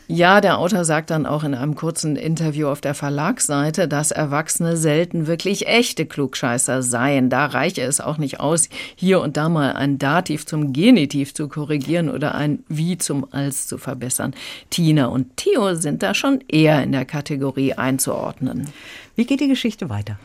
Ja, 0.08 0.42
der 0.42 0.60
Autor 0.60 0.84
sagt 0.84 1.12
dann 1.12 1.26
auch 1.26 1.46
in 1.46 1.56
einem 1.56 1.76
kurzen 1.76 2.18
Interview 2.18 2.68
auf 2.68 2.82
der 2.82 2.94
Verlagsseite, 2.94 3.88
dass 3.88 4.12
Erwachsene 4.12 4.76
selten 4.76 5.28
wirklich 5.28 5.66
echte 5.66 6.06
Klugscheißer 6.06 6.84
seien. 6.84 7.30
Da 7.30 7.46
reiche 7.46 7.84
es 7.84 8.02
auch 8.02 8.18
nicht 8.18 8.42
aus, 8.42 8.68
hier 8.96 9.22
und 9.22 9.38
da 9.38 9.48
mal 9.48 9.74
ein 9.74 10.00
Dativ 10.00 10.46
zum 10.46 10.74
Genitiv 10.74 11.34
zu 11.34 11.48
korrigieren 11.48 12.10
oder 12.10 12.36
ein 12.36 12.63
Wie 12.68 12.98
zum 12.98 13.26
Als 13.32 13.66
zu 13.66 13.78
verbessern. 13.78 14.34
Tina 14.70 15.06
und 15.06 15.38
Theo 15.38 15.74
sind 15.76 16.04
da 16.04 16.13
schon 16.13 16.44
eher 16.50 16.84
in 16.84 16.92
der 16.92 17.06
Kategorie 17.06 17.74
einzuordnen. 17.74 18.68
Wie 19.16 19.26
geht 19.26 19.39
die 19.39 19.48
Geschichte 19.48 19.89
weiter? 19.89 20.20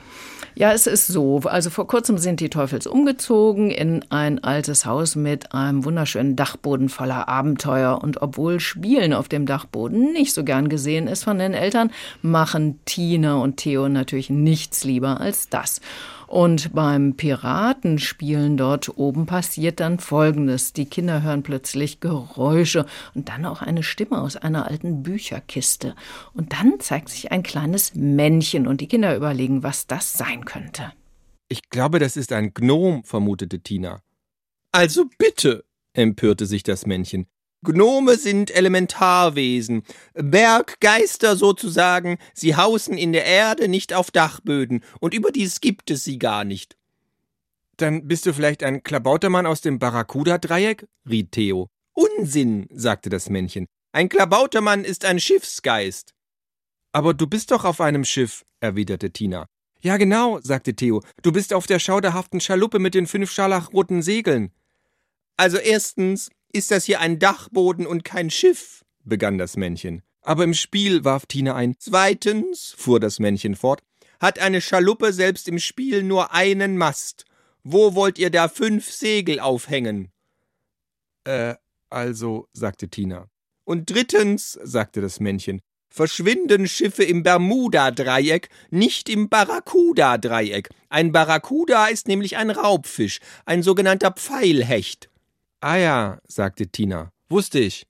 Ja, 0.58 0.72
es 0.72 0.88
ist 0.88 1.06
so. 1.06 1.38
Also 1.44 1.70
vor 1.70 1.86
kurzem 1.86 2.18
sind 2.18 2.40
die 2.40 2.50
Teufels 2.50 2.88
umgezogen 2.88 3.70
in 3.70 4.04
ein 4.10 4.42
altes 4.42 4.86
Haus 4.86 5.14
mit 5.14 5.54
einem 5.54 5.84
wunderschönen 5.84 6.34
Dachboden 6.34 6.88
voller 6.88 7.28
Abenteuer. 7.28 8.00
Und 8.02 8.22
obwohl 8.22 8.58
Spielen 8.58 9.12
auf 9.12 9.28
dem 9.28 9.46
Dachboden 9.46 10.12
nicht 10.12 10.34
so 10.34 10.42
gern 10.42 10.68
gesehen 10.68 11.06
ist 11.06 11.22
von 11.22 11.38
den 11.38 11.54
Eltern, 11.54 11.92
machen 12.22 12.80
Tina 12.86 13.36
und 13.36 13.58
Theo 13.58 13.88
natürlich 13.88 14.30
nichts 14.30 14.82
lieber 14.82 15.20
als 15.20 15.48
das. 15.48 15.80
Und 16.28 16.74
beim 16.74 17.14
Piratenspielen 17.14 18.58
dort 18.58 18.98
oben 18.98 19.24
passiert 19.24 19.80
dann 19.80 19.98
Folgendes. 19.98 20.74
Die 20.74 20.84
Kinder 20.84 21.22
hören 21.22 21.42
plötzlich 21.42 22.00
Geräusche 22.00 22.84
und 23.14 23.30
dann 23.30 23.46
auch 23.46 23.62
eine 23.62 23.82
Stimme 23.82 24.20
aus 24.20 24.36
einer 24.36 24.66
alten 24.66 25.02
Bücherkiste. 25.02 25.96
Und 26.34 26.52
dann 26.52 26.80
zeigt 26.80 27.08
sich 27.08 27.32
ein 27.32 27.42
kleines 27.42 27.94
Männchen 27.94 28.66
und 28.66 28.82
die 28.82 28.88
Kinder 28.88 29.16
überlegen, 29.16 29.62
was 29.62 29.86
das 29.86 30.12
sein 30.12 30.44
könnte. 30.44 30.92
Ich 31.48 31.70
glaube, 31.70 31.98
das 31.98 32.18
ist 32.18 32.30
ein 32.32 32.52
Gnom, 32.52 33.04
vermutete 33.04 33.60
Tina. 33.60 34.02
Also 34.70 35.06
bitte, 35.16 35.64
empörte 35.94 36.44
sich 36.44 36.62
das 36.62 36.84
Männchen. 36.84 37.26
Gnome 37.62 38.16
sind 38.16 38.50
Elementarwesen, 38.50 39.82
Berggeister 40.14 41.36
sozusagen, 41.36 42.18
sie 42.32 42.54
hausen 42.54 42.96
in 42.96 43.12
der 43.12 43.24
Erde, 43.24 43.68
nicht 43.68 43.92
auf 43.92 44.10
Dachböden, 44.10 44.84
und 45.00 45.12
überdies 45.12 45.60
gibt 45.60 45.90
es 45.90 46.04
sie 46.04 46.18
gar 46.18 46.44
nicht. 46.44 46.76
Dann 47.76 48.06
bist 48.06 48.26
du 48.26 48.32
vielleicht 48.32 48.62
ein 48.62 48.82
Klabautermann 48.82 49.46
aus 49.46 49.60
dem 49.60 49.78
Barracuda-Dreieck? 49.78 50.86
riet 51.08 51.32
Theo. 51.32 51.68
Unsinn, 51.94 52.68
sagte 52.70 53.08
das 53.08 53.28
Männchen. 53.28 53.66
Ein 53.92 54.08
Klabautermann 54.08 54.84
ist 54.84 55.04
ein 55.04 55.18
Schiffsgeist. 55.18 56.14
Aber 56.92 57.14
du 57.14 57.26
bist 57.26 57.50
doch 57.50 57.64
auf 57.64 57.80
einem 57.80 58.04
Schiff, 58.04 58.44
erwiderte 58.60 59.10
Tina. 59.10 59.46
Ja, 59.80 59.96
genau, 59.96 60.40
sagte 60.42 60.74
Theo. 60.74 61.02
Du 61.22 61.32
bist 61.32 61.52
auf 61.54 61.66
der 61.66 61.78
schauderhaften 61.78 62.40
Schaluppe 62.40 62.78
mit 62.78 62.94
den 62.94 63.06
fünf 63.06 63.30
scharlachroten 63.30 64.02
Segeln. 64.02 64.52
Also 65.36 65.58
erstens, 65.58 66.30
ist 66.52 66.70
das 66.70 66.84
hier 66.84 67.00
ein 67.00 67.18
Dachboden 67.18 67.86
und 67.86 68.04
kein 68.04 68.30
Schiff? 68.30 68.84
begann 69.04 69.38
das 69.38 69.56
Männchen. 69.56 70.02
Aber 70.22 70.44
im 70.44 70.54
Spiel 70.54 71.04
warf 71.04 71.26
Tina 71.26 71.54
ein. 71.54 71.76
Zweitens, 71.78 72.74
fuhr 72.76 73.00
das 73.00 73.18
Männchen 73.18 73.56
fort, 73.56 73.82
hat 74.20 74.38
eine 74.38 74.60
Schaluppe 74.60 75.12
selbst 75.12 75.48
im 75.48 75.58
Spiel 75.58 76.02
nur 76.02 76.32
einen 76.34 76.76
Mast. 76.76 77.24
Wo 77.62 77.94
wollt 77.94 78.18
ihr 78.18 78.30
da 78.30 78.48
fünf 78.48 78.90
Segel 78.90 79.40
aufhängen? 79.40 80.10
Äh, 81.24 81.54
also, 81.90 82.48
sagte 82.52 82.88
Tina. 82.88 83.28
Und 83.64 83.90
drittens, 83.90 84.52
sagte 84.62 85.00
das 85.00 85.20
Männchen, 85.20 85.60
verschwinden 85.90 86.66
Schiffe 86.68 87.04
im 87.04 87.22
Bermuda-Dreieck, 87.22 88.48
nicht 88.70 89.08
im 89.08 89.28
Barracuda-Dreieck. 89.28 90.70
Ein 90.88 91.12
Barracuda 91.12 91.86
ist 91.86 92.08
nämlich 92.08 92.36
ein 92.36 92.50
Raubfisch, 92.50 93.20
ein 93.46 93.62
sogenannter 93.62 94.12
Pfeilhecht. 94.12 95.10
Ah 95.60 95.76
ja, 95.76 96.18
sagte 96.28 96.68
Tina. 96.68 97.10
Wusste 97.28 97.58
ich. 97.58 97.86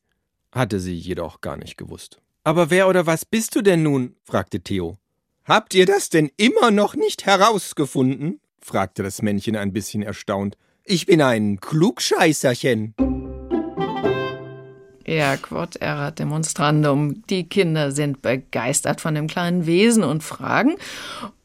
Hatte 0.53 0.81
sie 0.81 0.95
jedoch 0.95 1.43
gar 1.43 1.59
nicht 1.59 1.77
gewusst. 1.77 2.19
Aber 2.43 2.71
wer 2.71 2.89
oder 2.89 3.07
was 3.07 3.27
bist 3.27 3.55
du 3.55 3.61
denn 3.63 3.83
nun? 3.83 4.17
fragte 4.25 4.61
Theo. 4.61 4.97
Habt 5.45 5.75
ihr 5.75 5.85
das 5.85 6.09
denn 6.09 6.31
immer 6.39 6.71
noch 6.71 6.95
nicht 6.95 7.27
herausgefunden? 7.27 8.41
fragte 8.61 9.03
das 9.03 9.21
Männchen 9.21 9.55
ein 9.55 9.75
bisschen 9.75 10.03
erstaunt. 10.03 10.57
Ich 10.85 11.05
bin 11.05 11.21
ein 11.21 11.61
Klugscheißerchen. 11.61 12.95
Ja, 15.07 15.37
quod 15.37 15.77
erat 15.77 16.19
demonstrandum. 16.19 17.23
Die 17.29 17.45
Kinder 17.45 17.93
sind 17.93 18.23
begeistert 18.23 19.03
von 19.03 19.15
dem 19.15 19.27
kleinen 19.27 19.67
Wesen 19.67 20.05
und 20.05 20.23
fragen, 20.23 20.77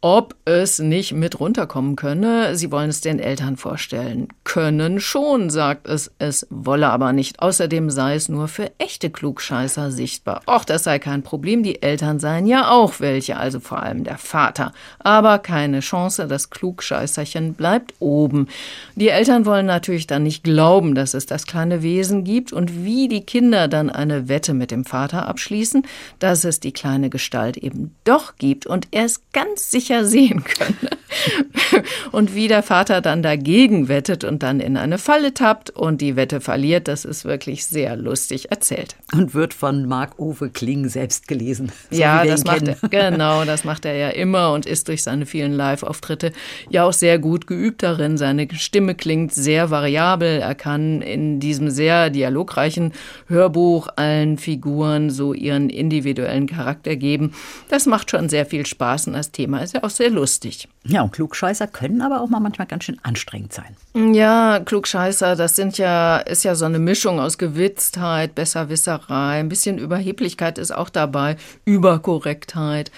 ob 0.04 0.36
es 0.44 0.80
nicht 0.80 1.14
mit 1.14 1.40
runterkommen 1.40 1.96
könne. 1.96 2.58
Sie 2.58 2.74
wollen 2.74 2.90
es 2.90 3.00
den 3.00 3.20
Eltern 3.20 3.56
vorstellen. 3.56 4.28
Können 4.44 5.00
schon, 5.00 5.50
sagt 5.50 5.88
es, 5.88 6.12
es 6.20 6.46
wolle 6.50 6.90
aber 6.90 7.14
nicht. 7.14 7.42
Außerdem 7.42 7.90
sei 7.90 8.16
es 8.16 8.28
nur 8.28 8.50
für 8.50 8.70
echte 8.80 9.10
Klugscheißer 9.10 9.92
sichtbar. 9.92 10.42
Och, 10.46 10.66
das 10.66 10.84
sei 10.84 11.00
kein 11.00 11.24
Problem, 11.24 11.64
die 11.64 11.82
Eltern 11.82 12.20
seien 12.20 12.46
ja 12.46 12.70
auch 12.70 13.00
welche, 13.00 13.38
also 13.38 13.62
vor 13.62 13.82
allem 13.82 14.04
der 14.04 14.18
Vater. 14.18 14.74
Aber 15.00 15.40
keine 15.40 15.80
Chance, 15.80 16.28
das 16.28 16.50
Klugscheißerchen 16.50 17.54
bleibt 17.54 17.94
oben. 18.00 18.50
Die 18.96 19.08
Eltern 19.08 19.46
wollen 19.46 19.68
natürlich 19.68 20.06
dann 20.06 20.24
nicht 20.24 20.44
glauben, 20.44 20.96
dass 20.96 21.14
es 21.14 21.28
das 21.28 21.46
kleine 21.46 21.82
Wesen 21.82 22.26
gibt 22.26 22.52
und 22.52 22.84
wie 22.84 23.08
die 23.08 23.22
Kinder 23.22 23.70
dann 23.70 23.90
eine 23.90 24.28
Wette 24.28 24.54
mit 24.54 24.70
dem 24.70 24.84
Vater 24.84 25.30
abschließen, 25.30 25.84
dass 26.20 26.44
es 26.44 26.60
die 26.60 26.74
kleine 26.74 27.10
Gestalt 27.10 27.56
eben 27.56 27.96
doch 28.04 28.36
gibt 28.36 28.66
und 28.66 28.90
er 28.92 29.06
ist 29.06 29.32
ganz 29.32 29.72
sicher 29.72 29.93
sicher 30.02 30.06
sehen 30.06 30.44
können. 30.44 30.90
und 32.12 32.36
wie 32.36 32.48
der 32.48 32.64
Vater 32.64 33.02
dann 33.02 33.22
dagegen 33.22 33.88
wettet 33.88 34.24
und 34.24 34.44
dann 34.44 34.60
in 34.60 34.78
eine 34.78 34.98
Falle 34.98 35.34
tappt 35.34 35.70
und 35.70 36.02
die 36.02 36.16
Wette 36.16 36.42
verliert, 36.42 36.88
das 36.88 37.06
ist 37.06 37.26
wirklich 37.26 37.66
sehr 37.66 37.96
lustig 37.96 38.52
erzählt. 38.52 38.96
Und 39.14 39.34
wird 39.34 39.54
von 39.54 39.88
Marc-Uwe 39.88 40.50
Kling 40.50 40.88
selbst 40.90 41.28
gelesen. 41.28 41.72
So 41.94 42.00
ja, 42.00 42.26
das 42.26 42.44
macht 42.44 42.68
er, 42.68 42.76
genau, 42.90 43.46
das 43.46 43.66
macht 43.66 43.86
er 43.86 43.96
ja 43.96 44.10
immer 44.10 44.54
und 44.54 44.66
ist 44.66 44.88
durch 44.88 45.04
seine 45.04 45.28
vielen 45.28 45.54
Live-Auftritte 45.54 46.32
ja 46.70 46.86
auch 46.86 46.94
sehr 46.94 47.20
gut 47.20 47.46
geübt 47.46 47.84
darin. 47.84 48.18
Seine 48.18 48.48
Stimme 48.56 48.96
klingt 48.96 49.32
sehr 49.34 49.70
variabel. 49.70 50.40
Er 50.40 50.56
kann 50.56 51.04
in 51.04 51.40
diesem 51.40 51.70
sehr 51.70 52.10
dialogreichen 52.10 52.94
Hörbuch 53.28 53.90
allen 53.96 54.40
Figuren 54.40 55.12
so 55.12 55.34
ihren 55.34 55.70
individuellen 55.70 56.48
Charakter 56.48 56.96
geben. 56.96 57.34
Das 57.70 57.86
macht 57.86 58.10
schon 58.10 58.28
sehr 58.30 58.48
viel 58.48 58.66
Spaß 58.66 59.08
und 59.08 59.14
das 59.14 59.32
Thema 59.32 59.60
ist 59.60 59.76
ja 59.76 59.83
auch 59.84 59.90
sehr 59.90 60.10
lustig. 60.10 60.68
Ja, 60.84 61.02
und 61.02 61.12
Klugscheißer 61.12 61.68
können 61.68 62.02
aber 62.02 62.22
auch 62.22 62.30
mal 62.30 62.40
manchmal 62.40 62.68
ganz 62.68 62.86
schön 62.86 63.00
anstrengend 63.04 63.54
sein. 63.54 64.14
Ja, 64.14 64.60
Klugscheißer, 64.60 65.36
das 65.36 65.56
sind 65.56 65.78
ja, 65.78 66.18
ist 66.18 66.44
ja 66.44 66.56
so 66.56 66.66
eine 66.66 66.80
Mischung 66.80 67.20
aus 67.20 67.38
Gewitztheit, 67.38 68.36
Besserwisserei, 68.36 69.40
ein 69.40 69.50
bisschen 69.50 69.78
Überheblichkeit 69.78 70.58
ist 70.58 70.72
auch 70.72 70.90
dabei, 70.90 71.38
Überkorrektheit 71.66 72.92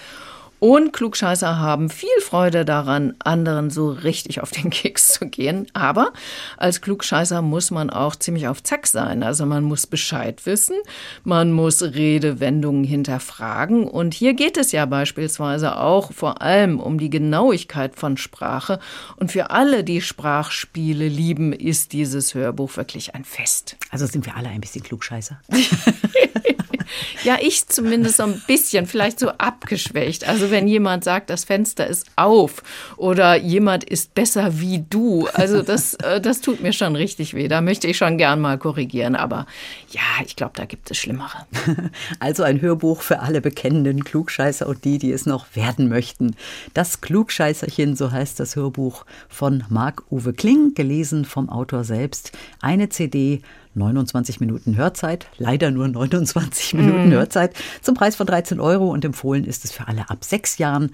und 0.58 0.92
Klugscheißer 0.92 1.58
haben 1.58 1.90
viel 1.90 2.08
Freude 2.22 2.64
daran, 2.64 3.14
anderen 3.18 3.70
so 3.70 3.90
richtig 3.90 4.40
auf 4.40 4.50
den 4.50 4.70
Keks 4.70 5.08
zu 5.08 5.26
gehen. 5.26 5.66
Aber 5.74 6.12
als 6.56 6.80
Klugscheißer 6.80 7.42
muss 7.42 7.70
man 7.70 7.90
auch 7.90 8.16
ziemlich 8.16 8.48
auf 8.48 8.62
Zack 8.62 8.86
sein. 8.86 9.22
Also 9.22 9.44
man 9.46 9.64
muss 9.64 9.86
Bescheid 9.86 10.44
wissen, 10.46 10.76
man 11.24 11.52
muss 11.52 11.82
Redewendungen 11.82 12.84
hinterfragen. 12.84 13.86
Und 13.86 14.14
hier 14.14 14.34
geht 14.34 14.56
es 14.56 14.72
ja 14.72 14.86
beispielsweise 14.86 15.78
auch 15.78 16.12
vor 16.12 16.42
allem 16.42 16.80
um 16.80 16.98
die 16.98 17.10
Genauigkeit 17.10 17.96
von 17.96 18.16
Sprache. 18.16 18.80
Und 19.16 19.32
für 19.32 19.50
alle, 19.50 19.84
die 19.84 20.00
Sprachspiele 20.00 21.08
lieben, 21.08 21.52
ist 21.52 21.92
dieses 21.92 22.34
Hörbuch 22.34 22.76
wirklich 22.76 23.14
ein 23.14 23.24
Fest. 23.24 23.76
Also 23.90 24.06
sind 24.06 24.26
wir 24.26 24.36
alle 24.36 24.48
ein 24.48 24.60
bisschen 24.60 24.82
Klugscheißer. 24.82 25.40
ja, 27.24 27.36
ich 27.40 27.66
zumindest 27.68 28.18
so 28.18 28.24
ein 28.24 28.42
bisschen, 28.46 28.86
vielleicht 28.86 29.18
so 29.18 29.30
abgeschwächt. 29.30 30.28
Also 30.28 30.50
wenn 30.50 30.68
jemand 30.68 31.04
sagt, 31.04 31.30
das 31.30 31.44
Fenster 31.44 31.86
ist 31.86 32.06
auf 32.16 32.62
oder 32.96 33.36
jemand 33.36 33.84
ist 33.84 34.14
besser 34.14 34.60
wie 34.60 34.84
du, 34.88 35.26
also 35.32 35.62
das, 35.62 35.94
äh, 35.94 36.20
das 36.20 36.40
tut 36.40 36.60
mir 36.60 36.72
schon 36.72 36.96
richtig 36.96 37.34
weh. 37.34 37.48
Da 37.48 37.60
möchte 37.60 37.86
ich 37.86 37.96
schon 37.96 38.18
gern 38.18 38.40
mal 38.40 38.58
korrigieren. 38.58 39.16
Aber 39.16 39.46
ja, 39.90 40.24
ich 40.24 40.36
glaube, 40.36 40.52
da 40.54 40.64
gibt 40.64 40.90
es 40.90 40.96
Schlimmere. 40.96 41.46
Also 42.20 42.42
ein 42.42 42.60
Hörbuch 42.60 43.02
für 43.02 43.20
alle 43.20 43.40
bekennenden 43.40 44.04
Klugscheißer 44.04 44.66
und 44.66 44.84
die, 44.84 44.98
die 44.98 45.12
es 45.12 45.26
noch 45.26 45.46
werden 45.54 45.88
möchten. 45.88 46.34
Das 46.74 47.00
Klugscheißerchen, 47.00 47.96
so 47.96 48.10
heißt 48.10 48.40
das 48.40 48.56
Hörbuch 48.56 49.04
von 49.28 49.64
Marc-Uwe 49.68 50.32
Kling, 50.32 50.74
gelesen 50.74 51.24
vom 51.24 51.48
Autor 51.48 51.84
selbst. 51.84 52.32
Eine 52.60 52.88
CD 52.88 53.42
29 53.76 54.40
Minuten 54.40 54.76
Hörzeit, 54.76 55.26
leider 55.38 55.70
nur 55.70 55.86
29 55.86 56.74
Minuten 56.74 57.10
mm. 57.10 57.12
Hörzeit, 57.12 57.54
zum 57.82 57.94
Preis 57.94 58.16
von 58.16 58.26
13 58.26 58.60
Euro 58.60 58.90
und 58.90 59.04
empfohlen 59.04 59.44
ist 59.44 59.64
es 59.64 59.72
für 59.72 59.86
alle 59.86 60.10
ab 60.10 60.24
sechs 60.24 60.58
Jahren. 60.58 60.90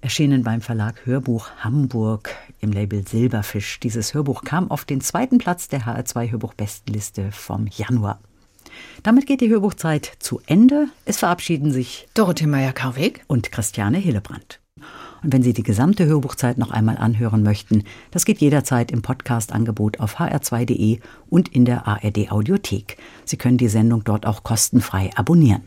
Erschienen 0.00 0.42
beim 0.42 0.60
Verlag 0.60 1.06
Hörbuch 1.06 1.50
Hamburg 1.60 2.34
im 2.58 2.72
Label 2.72 3.06
Silberfisch. 3.06 3.78
Dieses 3.78 4.14
Hörbuch 4.14 4.42
kam 4.42 4.68
auf 4.70 4.84
den 4.84 5.00
zweiten 5.00 5.38
Platz 5.38 5.68
der 5.68 5.82
HR2 5.82 6.32
Hörbuch-Bestenliste 6.32 7.30
vom 7.30 7.68
Januar. 7.68 8.18
Damit 9.02 9.26
geht 9.26 9.40
die 9.42 9.48
Hörbuchzeit 9.48 10.10
zu 10.18 10.40
Ende. 10.46 10.88
Es 11.04 11.18
verabschieden 11.18 11.70
sich 11.70 12.08
Dorothee 12.14 12.46
Meyer-Karweg 12.46 13.24
und 13.28 13.52
Christiane 13.52 13.98
Hillebrand. 13.98 14.61
Und 15.22 15.32
wenn 15.32 15.42
Sie 15.42 15.52
die 15.52 15.62
gesamte 15.62 16.06
Hörbuchzeit 16.06 16.58
noch 16.58 16.70
einmal 16.70 16.98
anhören 16.98 17.42
möchten, 17.42 17.84
das 18.10 18.24
geht 18.24 18.40
jederzeit 18.40 18.90
im 18.90 19.02
Podcast-Angebot 19.02 20.00
auf 20.00 20.18
hr2.de 20.18 20.98
und 21.30 21.48
in 21.48 21.64
der 21.64 21.86
ARD 21.86 22.30
Audiothek. 22.32 22.96
Sie 23.24 23.36
können 23.36 23.58
die 23.58 23.68
Sendung 23.68 24.04
dort 24.04 24.26
auch 24.26 24.42
kostenfrei 24.42 25.10
abonnieren. 25.14 25.62